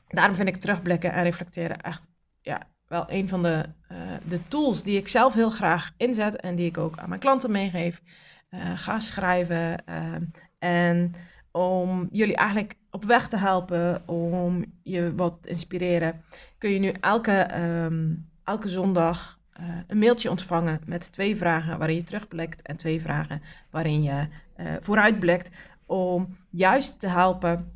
daarom 0.08 0.34
vind 0.34 0.48
ik 0.48 0.56
terugblikken 0.56 1.12
en 1.12 1.22
reflecteren 1.22 1.80
echt 1.80 2.08
ja, 2.40 2.66
wel 2.86 3.04
een 3.08 3.28
van 3.28 3.42
de, 3.42 3.64
uh, 3.92 3.98
de 4.28 4.48
tools 4.48 4.82
die 4.82 4.98
ik 4.98 5.08
zelf 5.08 5.34
heel 5.34 5.50
graag 5.50 5.90
inzet 5.96 6.36
en 6.36 6.54
die 6.54 6.66
ik 6.66 6.78
ook 6.78 6.98
aan 6.98 7.08
mijn 7.08 7.20
klanten 7.20 7.50
meegeef. 7.50 8.02
Uh, 8.50 8.60
ga 8.74 9.00
schrijven 9.00 9.82
uh, 9.88 10.14
en 10.58 11.14
om 11.50 12.08
jullie 12.10 12.36
eigenlijk 12.36 12.74
op 12.90 13.04
weg 13.04 13.28
te 13.28 13.36
helpen, 13.36 14.08
om 14.08 14.64
je 14.82 15.14
wat 15.14 15.42
te 15.42 15.48
inspireren, 15.48 16.22
kun 16.58 16.70
je 16.70 16.78
nu 16.78 16.92
elke, 17.00 17.60
um, 17.60 18.28
elke 18.44 18.68
zondag 18.68 19.39
uh, 19.60 19.66
een 19.86 19.98
mailtje 19.98 20.30
ontvangen 20.30 20.80
met 20.86 21.12
twee 21.12 21.36
vragen 21.36 21.78
waarin 21.78 21.96
je 21.96 22.02
terugblikt 22.02 22.62
en 22.62 22.76
twee 22.76 23.00
vragen 23.00 23.42
waarin 23.70 24.02
je 24.02 24.28
uh, 24.56 24.72
vooruitblikt. 24.80 25.50
Om 25.86 26.36
juist 26.50 27.00
te 27.00 27.08
helpen 27.08 27.72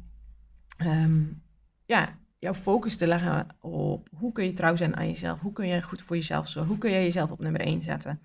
um, 0.78 1.42
ja, 1.84 2.18
jouw 2.38 2.54
focus 2.54 2.96
te 2.96 3.06
leggen 3.06 3.46
op 3.60 4.08
hoe 4.16 4.32
kun 4.32 4.44
je 4.44 4.52
trouw 4.52 4.76
zijn 4.76 4.96
aan 4.96 5.06
jezelf, 5.06 5.40
hoe 5.40 5.52
kun 5.52 5.66
je 5.66 5.82
goed 5.82 6.02
voor 6.02 6.16
jezelf 6.16 6.48
zorgen, 6.48 6.70
hoe 6.72 6.80
kun 6.80 6.90
je 6.90 7.02
jezelf 7.02 7.30
op 7.30 7.40
nummer 7.40 7.60
1 7.60 7.82
zetten 7.82 8.20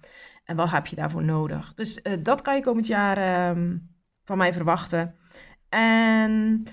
en 0.49 0.55
wat 0.55 0.71
heb 0.71 0.87
je 0.87 0.95
daarvoor 0.95 1.23
nodig. 1.23 1.73
Dus 1.73 1.99
uh, 2.03 2.13
dat 2.23 2.41
kan 2.41 2.55
je 2.55 2.61
komend 2.61 2.87
jaar 2.87 3.49
um, 3.49 3.89
van 4.23 4.37
mij 4.37 4.53
verwachten. 4.53 5.15
En 5.69 6.63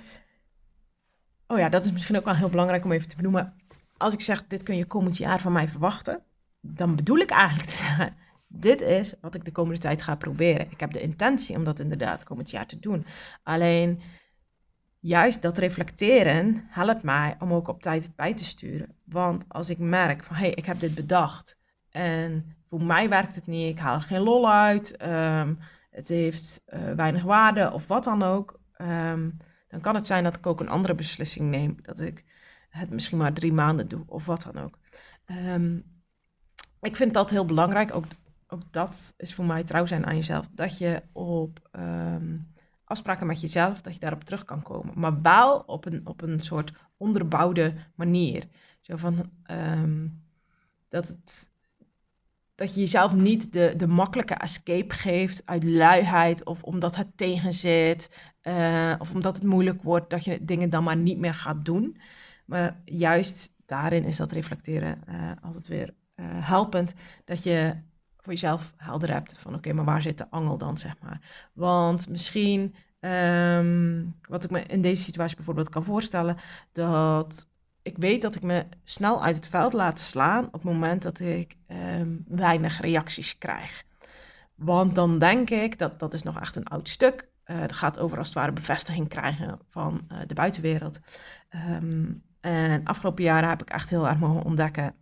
oh 1.47 1.59
ja, 1.59 1.69
dat 1.69 1.85
is 1.85 1.93
misschien 1.93 2.17
ook 2.17 2.25
wel 2.25 2.35
heel 2.35 2.49
belangrijk 2.49 2.85
om 2.85 2.93
even 2.93 3.09
te 3.09 3.17
benoemen. 3.17 3.55
Als 3.97 4.15
ik 4.15 4.21
zeg 4.21 4.47
dit 4.47 4.63
kun 4.63 4.77
je 4.77 4.85
komend 4.85 5.17
jaar 5.17 5.41
van 5.41 5.53
mij 5.53 5.69
verwachten, 5.69 6.23
dan 6.75 6.97
bedoel 6.97 7.19
ik 7.19 7.31
eigenlijk 7.31 8.13
dit 8.49 8.81
is 8.81 9.15
wat 9.21 9.35
ik 9.35 9.45
de 9.45 9.53
komende 9.53 9.81
tijd 9.81 10.03
ga 10.03 10.15
proberen. 10.15 10.71
Ik 10.71 10.81
heb 10.81 10.93
de 10.93 11.01
intentie 11.01 11.57
om 11.57 11.65
dat 11.65 11.79
inderdaad 11.79 12.25
komend 12.25 12.51
jaar 12.51 12.67
te 12.67 12.79
doen. 12.79 13.07
Alleen 13.43 14.01
juist 15.01 15.43
dat 15.43 15.59
reflecteren 15.59 16.65
helpt 16.69 17.03
mij 17.03 17.37
om 17.39 17.53
ook 17.53 17.69
op 17.69 17.83
tijd 17.83 18.11
bij 18.17 18.35
te 18.35 18.45
sturen. 18.45 18.95
Want 19.05 19.45
als 19.49 19.71
ik 19.71 19.79
merk 19.79 20.23
van 20.23 20.37
hé, 20.37 20.43
hey, 20.43 20.55
ik 20.55 20.67
heb 20.67 20.81
dit 20.81 20.95
bedacht 20.95 21.59
en 21.91 22.57
voor 22.69 22.83
mij 22.83 23.09
werkt 23.09 23.35
het 23.35 23.47
niet, 23.47 23.71
ik 23.71 23.79
haal 23.79 23.95
er 23.95 24.01
geen 24.01 24.21
lol 24.21 24.51
uit, 24.51 25.03
um, 25.03 25.59
het 25.91 26.09
heeft 26.09 26.63
uh, 26.69 26.93
weinig 26.93 27.23
waarde 27.23 27.73
of 27.73 27.87
wat 27.87 28.05
dan 28.05 28.23
ook, 28.23 28.61
um, 28.79 29.37
dan 29.69 29.81
kan 29.81 29.95
het 29.95 30.07
zijn 30.07 30.25
dat 30.25 30.37
ik 30.37 30.47
ook 30.47 30.61
een 30.61 30.69
andere 30.69 30.95
beslissing 30.95 31.51
neem. 31.51 31.77
Dat 31.83 32.01
ik 32.01 32.25
het 32.69 32.91
misschien 32.91 33.19
maar 33.19 33.33
drie 33.33 33.53
maanden 33.53 33.89
doe 33.89 34.03
of 34.07 34.27
wat 34.27 34.43
dan 34.53 34.63
ook. 34.63 34.79
Um, 35.27 35.85
ik 36.81 36.97
vind 36.97 37.15
dat 37.15 37.31
heel 37.31 37.45
belangrijk. 37.45 37.95
Ook, 37.95 38.05
ook 38.47 38.63
dat 38.71 39.15
is 39.17 39.35
voor 39.35 39.45
mij 39.45 39.65
trouw 39.65 39.87
zijn 39.87 40.07
aan 40.07 40.15
jezelf. 40.15 40.49
Dat 40.55 40.79
je 40.79 41.03
op 41.13 41.69
um, 41.73 42.55
afspraken 42.85 43.27
met 43.27 43.41
jezelf, 43.41 43.81
dat 43.81 43.95
je 43.95 44.01
daarop 44.01 44.25
terug 44.25 44.45
kan 44.45 44.63
komen. 44.63 44.93
Maar 44.95 45.23
wel 45.23 45.59
op 45.59 45.85
een, 45.85 46.01
op 46.05 46.23
een 46.23 46.41
soort 46.41 46.73
onderbouwde 46.97 47.75
manier. 47.95 48.49
Zo 48.81 48.97
van 48.97 49.31
um, 49.51 50.23
dat, 50.89 51.09
het, 51.09 51.51
dat 52.55 52.75
je 52.75 52.81
jezelf 52.81 53.15
niet 53.15 53.53
de, 53.53 53.75
de 53.77 53.87
makkelijke 53.87 54.35
escape 54.35 54.95
geeft 54.95 55.47
uit 55.47 55.65
luiheid 55.65 56.45
of 56.45 56.63
omdat 56.63 56.97
het 56.97 57.17
tegenzit. 57.17 58.31
Uh, 58.43 58.95
of 58.99 59.15
omdat 59.15 59.35
het 59.35 59.45
moeilijk 59.45 59.83
wordt, 59.83 60.11
dat 60.11 60.25
je 60.25 60.45
dingen 60.45 60.71
dan 60.71 60.85
maar 60.85 60.97
niet 60.97 61.19
meer 61.19 61.35
gaat 61.35 61.65
doen. 61.65 62.01
Maar 62.45 62.81
juist 62.85 63.55
daarin 63.67 64.05
is 64.05 64.17
dat 64.17 64.33
reflecteren 64.33 65.01
uh, 65.09 65.31
altijd 65.43 65.69
weer 65.69 65.95
uh, 66.17 66.27
helpend 66.29 66.95
dat 67.25 67.43
je 67.43 67.77
voor 68.17 68.33
jezelf 68.33 68.73
helder 68.77 69.13
hebt 69.13 69.39
van 69.39 69.55
oké, 69.55 69.73
maar 69.73 69.85
waar 69.85 70.03
zit 70.03 70.19
de 70.19 70.31
angel 70.31 70.59
dan, 70.59 70.79
zeg 70.79 70.95
maar. 71.03 71.49
Want 71.53 72.09
misschien, 72.09 72.75
um, 73.01 74.17
wat 74.29 74.45
ik 74.45 74.51
me 74.51 74.63
in 74.63 74.81
deze 74.81 75.03
situatie 75.03 75.37
bijvoorbeeld 75.37 75.69
kan 75.69 75.85
voorstellen, 75.85 76.37
dat 76.73 77.49
ik 77.83 77.97
weet 77.97 78.23
dat 78.23 78.35
ik 78.35 78.43
me 78.43 78.67
snel 78.85 79.25
uit 79.25 79.35
het 79.35 79.49
veld 79.49 79.73
laat 79.73 80.01
slaan 80.01 80.47
op 80.47 80.53
het 80.53 80.63
moment 80.63 81.03
dat 81.03 81.21
ik 81.21 81.57
um, 81.67 82.25
weinig 82.29 82.81
reacties 82.81 83.39
krijg. 83.39 83.85
Want 84.55 84.95
dan 84.95 85.19
denk 85.19 85.51
ik, 85.51 85.79
dat, 85.79 85.99
dat 85.99 86.15
is 86.15 86.23
nog 86.23 86.41
echt 86.41 86.57
een 86.57 86.69
oud 86.69 86.89
stuk. 86.89 87.29
Uh, 87.47 87.61
het 87.61 87.73
gaat 87.73 87.99
over 87.99 88.19
als 88.19 88.27
het 88.27 88.37
ware 88.37 88.53
bevestiging 88.53 89.09
krijgen 89.09 89.59
van 89.67 90.07
uh, 90.13 90.19
de 90.27 90.35
buitenwereld. 90.35 91.01
Um, 91.71 92.23
en 92.41 92.85
afgelopen 92.85 93.25
jaren 93.25 93.49
heb 93.49 93.63
ik 93.63 93.71
echt 93.71 93.91
heel 93.91 94.09
erg 94.09 94.19
mogen 94.19 94.43
ontdekken 94.43 94.95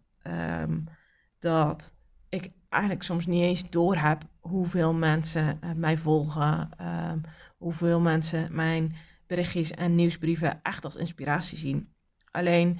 dat 1.45 1.95
ik 2.29 2.51
eigenlijk 2.69 3.03
soms 3.03 3.27
niet 3.27 3.43
eens 3.43 3.71
door 3.71 3.97
heb 3.97 4.23
hoeveel 4.41 4.95
mensen 4.95 5.59
uh, 5.65 5.71
mij 5.73 5.97
volgen, 5.97 6.71
um, 7.11 7.21
hoeveel 7.57 8.01
mensen 8.01 8.55
mijn 8.55 8.97
berichtjes 9.27 9.71
en 9.71 9.95
nieuwsbrieven 9.95 10.63
echt 10.63 10.85
als 10.85 10.97
inspiratie 10.97 11.59
zien. 11.59 11.93
Alleen 12.31 12.79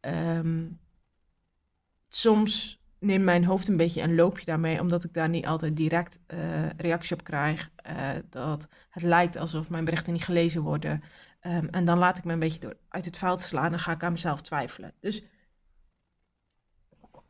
um, 0.00 0.80
soms 2.08 2.82
neemt 2.98 3.24
mijn 3.24 3.44
hoofd 3.44 3.68
een 3.68 3.76
beetje 3.76 4.02
een 4.02 4.14
loopje 4.14 4.44
daarmee, 4.44 4.80
omdat 4.80 5.04
ik 5.04 5.14
daar 5.14 5.28
niet 5.28 5.46
altijd 5.46 5.76
direct 5.76 6.20
uh, 6.26 6.70
reactie 6.76 7.16
op 7.16 7.24
krijg. 7.24 7.70
Uh, 7.90 8.08
dat 8.30 8.68
het 8.90 9.02
lijkt 9.02 9.36
alsof 9.36 9.70
mijn 9.70 9.84
berichten 9.84 10.12
niet 10.12 10.24
gelezen 10.24 10.62
worden. 10.62 11.02
Um, 11.46 11.68
en 11.68 11.84
dan 11.84 11.98
laat 11.98 12.18
ik 12.18 12.24
me 12.24 12.32
een 12.32 12.38
beetje 12.38 12.60
door, 12.60 12.76
uit 12.88 13.04
het 13.04 13.16
veld 13.16 13.40
slaan 13.40 13.72
en 13.72 13.78
ga 13.78 13.92
ik 13.92 14.02
aan 14.02 14.12
mezelf 14.12 14.40
twijfelen. 14.40 14.92
Dus 15.00 15.24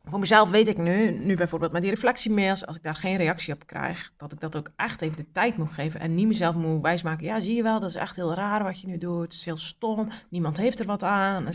voor 0.05 0.19
mezelf 0.19 0.51
weet 0.51 0.69
ik 0.69 0.79
nu, 0.79 1.11
nu 1.11 1.37
bijvoorbeeld 1.37 1.73
met 1.73 1.83
die 1.83 1.91
reflectiemails, 1.91 2.67
als 2.67 2.77
ik 2.77 2.83
daar 2.83 2.95
geen 2.95 3.17
reactie 3.17 3.55
op 3.55 3.67
krijg, 3.67 4.13
dat 4.17 4.33
ik 4.33 4.41
dat 4.41 4.57
ook 4.57 4.71
echt 4.77 5.03
even 5.03 5.17
de 5.17 5.31
tijd 5.31 5.57
moet 5.57 5.73
geven 5.73 6.01
en 6.01 6.15
niet 6.15 6.27
mezelf 6.27 6.55
moet 6.55 6.83
wijsmaken. 6.83 7.27
Ja, 7.27 7.41
zie 7.41 7.55
je 7.55 7.63
wel, 7.63 7.81
dat 7.81 7.91
is 7.91 7.97
echt 7.97 8.17
heel 8.17 8.35
raar 8.35 8.63
wat 8.63 8.81
je 8.81 8.87
nu 8.87 8.99
doet. 8.99 9.23
Het 9.23 9.33
is 9.33 9.45
heel 9.45 9.57
stom, 9.57 10.09
niemand 10.29 10.57
heeft 10.57 10.81
er 10.81 10.87
wat 10.87 11.03
aan. 11.03 11.49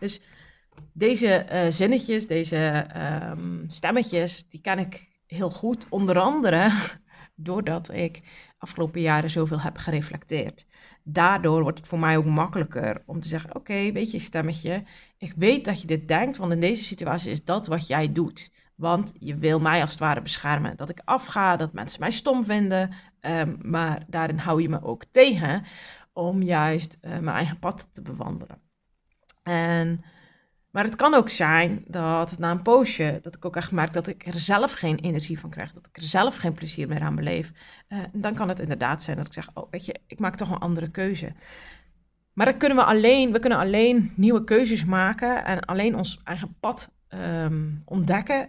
Dus 0.00 0.20
deze 0.92 1.46
uh, 1.52 1.70
zinnetjes, 1.70 2.26
deze 2.26 2.86
um, 3.30 3.64
stemmetjes, 3.66 4.48
die 4.48 4.60
ken 4.60 4.78
ik 4.78 5.08
heel 5.26 5.50
goed. 5.50 5.86
Onder 5.88 6.18
andere 6.18 6.72
doordat 7.34 7.92
ik 7.92 8.22
afgelopen 8.58 9.00
jaren 9.00 9.30
zoveel 9.30 9.60
heb 9.60 9.76
gereflecteerd. 9.76 10.66
Daardoor 11.02 11.62
wordt 11.62 11.78
het 11.78 11.86
voor 11.86 11.98
mij 11.98 12.16
ook 12.16 12.24
makkelijker 12.24 13.02
om 13.06 13.20
te 13.20 13.28
zeggen: 13.28 13.54
Oké, 13.54 13.92
weet 13.92 14.10
je, 14.10 14.18
stemmetje, 14.18 14.84
ik 15.18 15.32
weet 15.36 15.64
dat 15.64 15.80
je 15.80 15.86
dit 15.86 16.08
denkt, 16.08 16.36
want 16.36 16.52
in 16.52 16.60
deze 16.60 16.84
situatie 16.84 17.30
is 17.30 17.44
dat 17.44 17.66
wat 17.66 17.86
jij 17.86 18.12
doet. 18.12 18.52
Want 18.74 19.12
je 19.18 19.36
wil 19.36 19.60
mij 19.60 19.80
als 19.80 19.90
het 19.90 20.00
ware 20.00 20.22
beschermen. 20.22 20.76
Dat 20.76 20.90
ik 20.90 21.00
afga, 21.04 21.56
dat 21.56 21.72
mensen 21.72 22.00
mij 22.00 22.10
stom 22.10 22.44
vinden. 22.44 22.94
Um, 23.20 23.58
maar 23.62 24.04
daarin 24.08 24.38
hou 24.38 24.62
je 24.62 24.68
me 24.68 24.82
ook 24.82 25.04
tegen 25.04 25.64
om 26.12 26.42
juist 26.42 26.98
uh, 27.00 27.10
mijn 27.10 27.36
eigen 27.36 27.58
pad 27.58 27.88
te 27.92 28.02
bewandelen. 28.02 28.60
En 29.42 30.04
maar 30.74 30.84
het 30.84 30.96
kan 30.96 31.14
ook 31.14 31.28
zijn 31.28 31.84
dat 31.86 32.38
na 32.38 32.50
een 32.50 32.62
poosje, 32.62 33.18
dat 33.22 33.34
ik 33.34 33.44
ook 33.44 33.56
echt 33.56 33.72
merk 33.72 33.92
dat 33.92 34.06
ik 34.06 34.26
er 34.26 34.40
zelf 34.40 34.72
geen 34.72 34.98
energie 34.98 35.38
van 35.38 35.50
krijg, 35.50 35.72
dat 35.72 35.86
ik 35.86 35.96
er 35.96 36.02
zelf 36.02 36.36
geen 36.36 36.52
plezier 36.52 36.88
meer 36.88 37.00
aan 37.00 37.14
beleef. 37.14 37.52
Uh, 37.88 37.98
dan 38.12 38.34
kan 38.34 38.48
het 38.48 38.60
inderdaad 38.60 39.02
zijn 39.02 39.16
dat 39.16 39.26
ik 39.26 39.32
zeg, 39.32 39.48
oh 39.54 39.70
weet 39.70 39.86
je, 39.86 40.00
ik 40.06 40.18
maak 40.18 40.36
toch 40.36 40.50
een 40.50 40.58
andere 40.58 40.90
keuze. 40.90 41.32
Maar 42.32 42.46
dan 42.46 42.56
kunnen 42.56 42.78
we 42.78 42.84
alleen, 42.84 43.32
we 43.32 43.38
kunnen 43.38 43.58
alleen 43.58 44.12
nieuwe 44.16 44.44
keuzes 44.44 44.84
maken 44.84 45.44
en 45.44 45.60
alleen 45.60 45.96
ons 45.96 46.20
eigen 46.24 46.56
pad 46.60 46.92
um, 47.08 47.82
ontdekken 47.84 48.42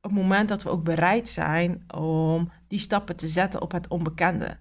op 0.00 0.10
het 0.10 0.20
moment 0.20 0.48
dat 0.48 0.62
we 0.62 0.70
ook 0.70 0.84
bereid 0.84 1.28
zijn 1.28 1.84
om 1.94 2.50
die 2.68 2.78
stappen 2.78 3.16
te 3.16 3.26
zetten 3.26 3.62
op 3.62 3.72
het 3.72 3.88
onbekende. 3.88 4.58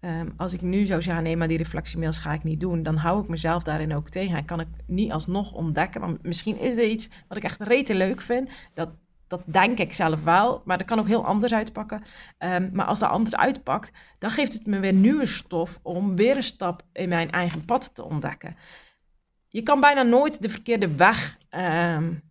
Um, 0.00 0.32
als 0.36 0.52
ik 0.52 0.60
nu 0.60 0.84
zou 0.86 1.02
zeggen, 1.02 1.22
nee, 1.22 1.36
maar 1.36 1.48
die 1.48 1.56
reflectiemails 1.56 2.18
ga 2.18 2.32
ik 2.32 2.42
niet 2.42 2.60
doen, 2.60 2.82
dan 2.82 2.96
hou 2.96 3.22
ik 3.22 3.28
mezelf 3.28 3.62
daarin 3.62 3.94
ook 3.94 4.08
tegen. 4.08 4.36
En 4.36 4.44
kan 4.44 4.60
ik 4.60 4.66
niet 4.86 5.12
alsnog 5.12 5.52
ontdekken, 5.52 6.00
want 6.00 6.22
misschien 6.22 6.58
is 6.58 6.76
er 6.76 6.84
iets 6.84 7.08
wat 7.28 7.36
ik 7.36 7.44
echt 7.44 7.60
rete 7.60 7.94
leuk 7.94 8.20
vind. 8.20 8.50
Dat, 8.74 8.88
dat 9.26 9.42
denk 9.44 9.78
ik 9.78 9.92
zelf 9.92 10.24
wel, 10.24 10.62
maar 10.64 10.78
dat 10.78 10.86
kan 10.86 10.98
ook 10.98 11.06
heel 11.06 11.24
anders 11.24 11.54
uitpakken. 11.54 12.02
Um, 12.38 12.70
maar 12.72 12.86
als 12.86 12.98
dat 12.98 13.10
anders 13.10 13.36
uitpakt, 13.36 13.92
dan 14.18 14.30
geeft 14.30 14.52
het 14.52 14.66
me 14.66 14.78
weer 14.78 14.92
nieuwe 14.92 15.26
stof 15.26 15.80
om 15.82 16.16
weer 16.16 16.36
een 16.36 16.42
stap 16.42 16.82
in 16.92 17.08
mijn 17.08 17.30
eigen 17.30 17.64
pad 17.64 17.94
te 17.94 18.04
ontdekken. 18.04 18.56
Je 19.48 19.62
kan 19.62 19.80
bijna 19.80 20.02
nooit 20.02 20.42
de 20.42 20.48
verkeerde 20.48 20.94
weg 20.94 21.38
um, 21.50 22.22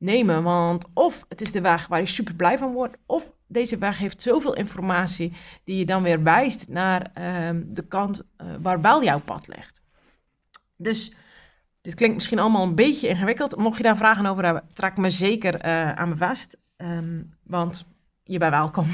nemen. 0.00 0.42
Want 0.42 0.86
of 0.94 1.24
het 1.28 1.40
is 1.40 1.52
de 1.52 1.60
weg 1.60 1.86
waar 1.86 2.00
je 2.00 2.06
super 2.06 2.34
blij 2.34 2.58
van 2.58 2.72
wordt, 2.72 2.96
of 3.06 3.34
deze 3.46 3.78
weg 3.78 3.98
heeft 3.98 4.22
zoveel 4.22 4.54
informatie 4.54 5.32
die 5.64 5.76
je 5.76 5.84
dan 5.84 6.02
weer 6.02 6.22
wijst 6.22 6.68
naar 6.68 7.10
um, 7.48 7.66
de 7.74 7.86
kant 7.86 8.22
uh, 8.22 8.46
waar 8.60 8.80
wel 8.80 9.04
jouw 9.04 9.20
pad 9.20 9.48
ligt. 9.48 9.82
Dus 10.76 11.14
dit 11.80 11.94
klinkt 11.94 12.14
misschien 12.14 12.38
allemaal 12.38 12.62
een 12.62 12.74
beetje 12.74 13.08
ingewikkeld. 13.08 13.56
Mocht 13.56 13.76
je 13.76 13.82
daar 13.82 13.96
vragen 13.96 14.26
over 14.26 14.44
hebben, 14.44 14.66
trek 14.74 14.96
me 14.96 15.10
zeker 15.10 15.64
uh, 15.64 15.92
aan 15.92 16.08
me 16.08 16.16
vast. 16.16 16.58
Um, 16.76 17.34
want 17.42 17.86
je 18.22 18.38
bent 18.38 18.52
welkom. 18.52 18.86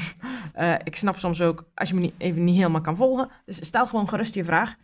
Uh, 0.55 0.73
ik 0.83 0.95
snap 0.95 1.17
soms 1.17 1.41
ook 1.41 1.69
als 1.73 1.89
je 1.89 1.95
me 1.95 2.01
niet, 2.01 2.13
even 2.17 2.43
niet 2.43 2.55
helemaal 2.55 2.81
kan 2.81 2.95
volgen. 2.95 3.29
Dus 3.45 3.65
stel 3.65 3.87
gewoon 3.87 4.09
gerust 4.09 4.33
je 4.33 4.43
vraag. 4.43 4.75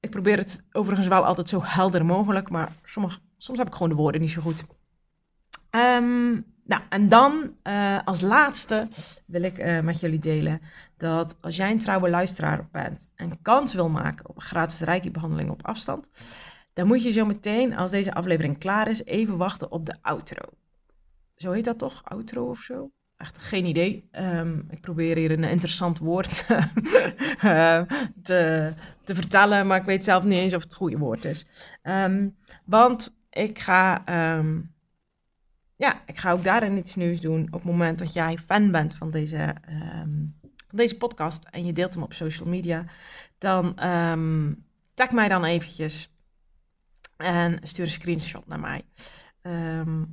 Ik 0.00 0.10
probeer 0.10 0.36
het 0.36 0.66
overigens 0.72 1.08
wel 1.08 1.24
altijd 1.24 1.48
zo 1.48 1.60
helder 1.62 2.04
mogelijk, 2.04 2.50
maar 2.50 2.72
sommige, 2.84 3.18
soms 3.42 3.58
heb 3.58 3.66
ik 3.66 3.72
gewoon 3.72 3.88
de 3.88 3.94
woorden 3.94 4.20
niet 4.20 4.30
zo 4.30 4.42
goed. 4.42 4.64
Um, 5.70 6.44
nou, 6.64 6.82
en 6.88 7.08
dan 7.08 7.54
uh, 7.62 7.98
als 8.04 8.20
laatste 8.20 8.88
wil 9.26 9.42
ik 9.42 9.58
uh, 9.58 9.80
met 9.80 10.00
jullie 10.00 10.18
delen 10.18 10.60
dat 10.96 11.36
als 11.40 11.56
jij 11.56 11.70
een 11.70 11.78
trouwe 11.78 12.10
luisteraar 12.10 12.68
bent 12.72 13.10
en 13.14 13.42
kans 13.42 13.74
wil 13.74 13.88
maken 13.88 14.28
op 14.28 14.36
een 14.36 14.42
gratis 14.42 14.80
reiki-behandeling 14.80 15.50
op 15.50 15.66
afstand, 15.66 16.10
dan 16.72 16.86
moet 16.86 17.02
je 17.02 17.10
zo 17.10 17.26
meteen, 17.26 17.76
als 17.76 17.90
deze 17.90 18.14
aflevering 18.14 18.58
klaar 18.58 18.88
is, 18.88 19.04
even 19.04 19.36
wachten 19.36 19.70
op 19.72 19.86
de 19.86 19.94
outro. 20.00 20.48
Zo 21.34 21.52
heet 21.52 21.64
dat 21.64 21.78
toch? 21.78 22.04
Outro 22.04 22.50
of 22.50 22.60
zo? 22.60 22.90
Echt 23.16 23.38
geen 23.38 23.64
idee. 23.64 24.08
Um, 24.12 24.66
ik 24.70 24.80
probeer 24.80 25.16
hier 25.16 25.30
een 25.30 25.44
interessant 25.44 25.98
woord 25.98 26.46
uh, 26.50 26.64
te, 28.22 28.72
te, 29.04 29.14
vertellen, 29.14 29.66
maar 29.66 29.78
ik 29.78 29.86
weet 29.86 30.04
zelf 30.04 30.24
niet 30.24 30.38
eens 30.38 30.54
of 30.54 30.62
het 30.62 30.70
het 30.70 30.78
goede 30.78 30.98
woord 30.98 31.24
is. 31.24 31.46
Um, 31.82 32.36
want 32.64 33.19
ik 33.30 33.58
ga. 33.58 34.04
Um, 34.38 34.74
ja, 35.76 36.02
ik 36.06 36.18
ga 36.18 36.32
ook 36.32 36.44
daarin 36.44 36.76
iets 36.76 36.94
nieuws 36.94 37.20
doen 37.20 37.46
op 37.46 37.52
het 37.52 37.64
moment 37.64 37.98
dat 37.98 38.12
jij 38.12 38.38
fan 38.38 38.70
bent 38.70 38.94
van 38.94 39.10
deze, 39.10 39.54
um, 39.68 40.38
van 40.66 40.78
deze 40.78 40.96
podcast 40.96 41.44
en 41.44 41.66
je 41.66 41.72
deelt 41.72 41.94
hem 41.94 42.02
op 42.02 42.12
social 42.12 42.48
media, 42.48 42.84
dan 43.38 43.84
um, 43.86 44.64
tag 44.94 45.10
mij 45.10 45.28
dan 45.28 45.44
eventjes 45.44 46.10
en 47.16 47.58
stuur 47.62 47.84
een 47.84 47.90
screenshot 47.90 48.46
naar 48.46 48.60
mij. 48.60 48.84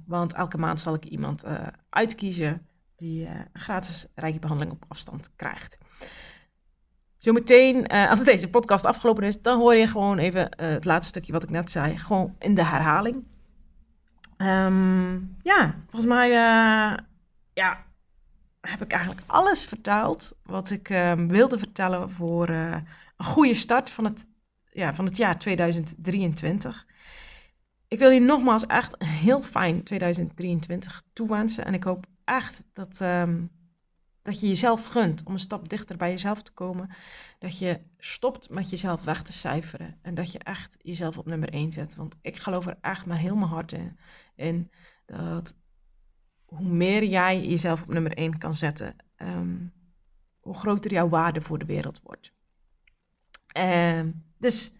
Want 0.05 0.33
elke 0.33 0.57
maand 0.57 0.79
zal 0.79 0.93
ik 0.93 1.05
iemand 1.05 1.45
uh, 1.45 1.67
uitkiezen 1.89 2.67
die 2.95 3.27
een 3.27 3.45
gratis 3.53 4.07
rijkebehandeling 4.15 4.75
op 4.75 4.85
afstand 4.87 5.35
krijgt. 5.35 5.77
Zometeen, 7.27 7.93
uh, 7.93 8.09
als 8.09 8.23
deze 8.23 8.49
podcast 8.49 8.85
afgelopen 8.85 9.23
is, 9.23 9.41
dan 9.41 9.59
hoor 9.59 9.75
je 9.75 9.87
gewoon 9.87 10.17
even 10.17 10.49
het 10.57 10.85
laatste 10.85 11.07
stukje 11.07 11.31
wat 11.31 11.43
ik 11.43 11.49
net 11.49 11.71
zei, 11.71 11.97
gewoon 11.97 12.35
in 12.39 12.55
de 12.55 12.63
herhaling. 12.63 13.23
Um, 14.37 15.35
ja, 15.41 15.75
volgens 15.89 16.11
mij 16.11 16.29
uh, 16.29 16.97
ja, 17.53 17.85
heb 18.61 18.81
ik 18.81 18.91
eigenlijk 18.91 19.21
alles 19.25 19.65
verteld 19.65 20.37
wat 20.43 20.69
ik 20.69 20.89
uh, 20.89 21.13
wilde 21.13 21.57
vertellen 21.57 22.09
voor 22.09 22.49
een 22.49 22.85
goede 23.17 23.53
start 23.53 23.89
van 23.89 24.03
het, 24.03 24.27
ja, 24.71 24.95
van 24.95 25.05
het 25.05 25.17
jaar 25.17 25.39
2023. 25.39 26.85
Ik 27.87 27.99
wil 27.99 28.09
je 28.09 28.19
nogmaals 28.19 28.65
echt 28.65 28.95
een 28.97 29.07
heel 29.07 29.41
fijn 29.41 29.83
2023 29.83 31.01
toewensen. 31.13 31.65
En 31.65 31.73
ik 31.73 31.83
hoop 31.83 32.05
echt 32.25 32.63
dat, 32.73 32.99
um, 33.01 33.49
dat 34.27 34.39
je 34.39 34.47
jezelf 34.47 34.85
gunt 34.85 35.23
om 35.23 35.33
een 35.33 35.39
stap 35.39 35.69
dichter 35.69 35.97
bij 35.97 36.09
jezelf 36.09 36.41
te 36.41 36.51
komen. 36.51 36.89
Dat 37.39 37.57
je 37.57 37.79
stopt 37.97 38.49
met 38.49 38.69
jezelf 38.69 39.03
weg 39.03 39.21
te 39.21 39.33
cijferen. 39.33 39.99
En 40.01 40.15
dat 40.15 40.31
je 40.31 40.39
echt 40.39 40.77
jezelf 40.81 41.17
op 41.17 41.25
nummer 41.25 41.49
1 41.49 41.71
zet. 41.71 41.95
Want 41.95 42.15
ik 42.21 42.37
geloof 42.37 42.65
er 42.65 42.77
echt 42.81 43.05
maar 43.05 43.17
heel 43.17 43.35
mijn 43.35 43.49
hart 43.49 43.75
in. 44.35 44.71
dat 45.05 45.55
hoe 46.45 46.67
meer 46.67 47.03
jij 47.03 47.47
jezelf 47.47 47.81
op 47.81 47.87
nummer 47.87 48.17
1 48.17 48.37
kan 48.37 48.53
zetten, 48.53 48.95
um, 49.17 49.73
hoe 50.39 50.57
groter 50.57 50.91
jouw 50.91 51.09
waarde 51.09 51.41
voor 51.41 51.59
de 51.59 51.65
wereld 51.65 52.01
wordt. 52.03 52.31
Um, 53.57 54.23
dus 54.37 54.73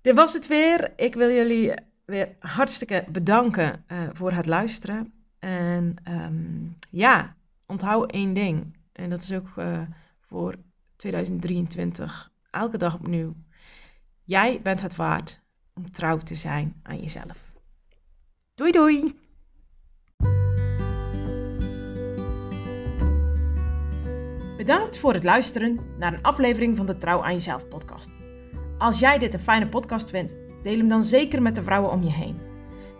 dit 0.00 0.14
was 0.14 0.32
het 0.32 0.46
weer. 0.46 0.92
Ik 0.96 1.14
wil 1.14 1.30
jullie 1.30 1.74
weer 2.04 2.36
hartstikke 2.38 3.04
bedanken 3.08 3.84
uh, 3.88 4.08
voor 4.12 4.32
het 4.32 4.46
luisteren. 4.46 5.12
En 5.38 5.96
um, 6.08 6.78
ja, 6.90 7.36
onthoud 7.74 8.12
één 8.12 8.32
ding. 8.34 8.76
En 8.92 9.10
dat 9.10 9.20
is 9.20 9.32
ook 9.32 9.48
uh, 9.56 9.80
voor 10.20 10.54
2023 10.96 12.32
elke 12.50 12.76
dag 12.76 12.94
opnieuw. 12.94 13.34
Jij 14.22 14.60
bent 14.62 14.82
het 14.82 14.96
waard 14.96 15.42
om 15.74 15.90
trouw 15.90 16.18
te 16.18 16.34
zijn 16.34 16.80
aan 16.82 17.00
jezelf. 17.00 17.52
Doei 18.54 18.70
doei! 18.70 19.22
Bedankt 24.56 24.98
voor 24.98 25.12
het 25.12 25.24
luisteren 25.24 25.78
naar 25.98 26.12
een 26.12 26.22
aflevering 26.22 26.76
van 26.76 26.86
de 26.86 26.96
Trouw 26.96 27.22
aan 27.22 27.32
Jezelf 27.32 27.68
podcast. 27.68 28.10
Als 28.78 28.98
jij 28.98 29.18
dit 29.18 29.34
een 29.34 29.40
fijne 29.40 29.68
podcast 29.68 30.10
vindt, 30.10 30.34
deel 30.62 30.78
hem 30.78 30.88
dan 30.88 31.04
zeker 31.04 31.42
met 31.42 31.54
de 31.54 31.62
vrouwen 31.62 31.90
om 31.90 32.02
je 32.02 32.10
heen. 32.10 32.38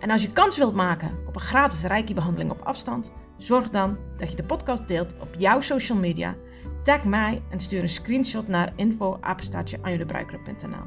En 0.01 0.11
als 0.11 0.23
je 0.23 0.33
kans 0.33 0.57
wilt 0.57 0.75
maken 0.75 1.19
op 1.27 1.35
een 1.35 1.41
gratis 1.41 1.83
reiki-behandeling 1.83 2.51
op 2.51 2.61
afstand, 2.61 3.13
zorg 3.45 3.71
dan 3.71 3.97
dat 4.17 4.31
je 4.31 4.37
de 4.37 4.43
podcast 4.43 4.89
deelt 4.89 5.15
op 5.21 5.29
jouw 5.39 5.61
social 5.61 5.99
media. 5.99 6.35
Tag 6.83 7.05
mij 7.05 7.43
en 7.51 7.61
stuur 7.61 7.83
een 7.83 7.89
screenshot 7.89 8.49
naar 8.49 8.73
info@anjudebruikeren.nl. 8.77 10.87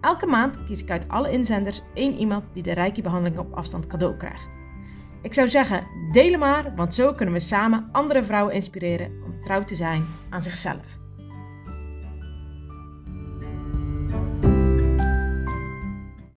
Elke 0.00 0.26
maand 0.26 0.64
kies 0.64 0.82
ik 0.82 0.90
uit 0.90 1.08
alle 1.08 1.30
inzenders 1.30 1.82
één 1.94 2.16
iemand 2.16 2.44
die 2.52 2.62
de 2.62 2.72
reiki-behandeling 2.72 3.38
op 3.38 3.52
afstand 3.52 3.86
cadeau 3.86 4.16
krijgt. 4.16 4.60
Ik 5.22 5.34
zou 5.34 5.48
zeggen, 5.48 5.86
deel 6.12 6.38
maar, 6.38 6.72
want 6.76 6.94
zo 6.94 7.12
kunnen 7.12 7.34
we 7.34 7.40
samen 7.40 7.88
andere 7.92 8.24
vrouwen 8.24 8.54
inspireren 8.54 9.22
om 9.24 9.42
trouw 9.42 9.64
te 9.64 9.74
zijn 9.74 10.04
aan 10.30 10.42
zichzelf. 10.42 11.01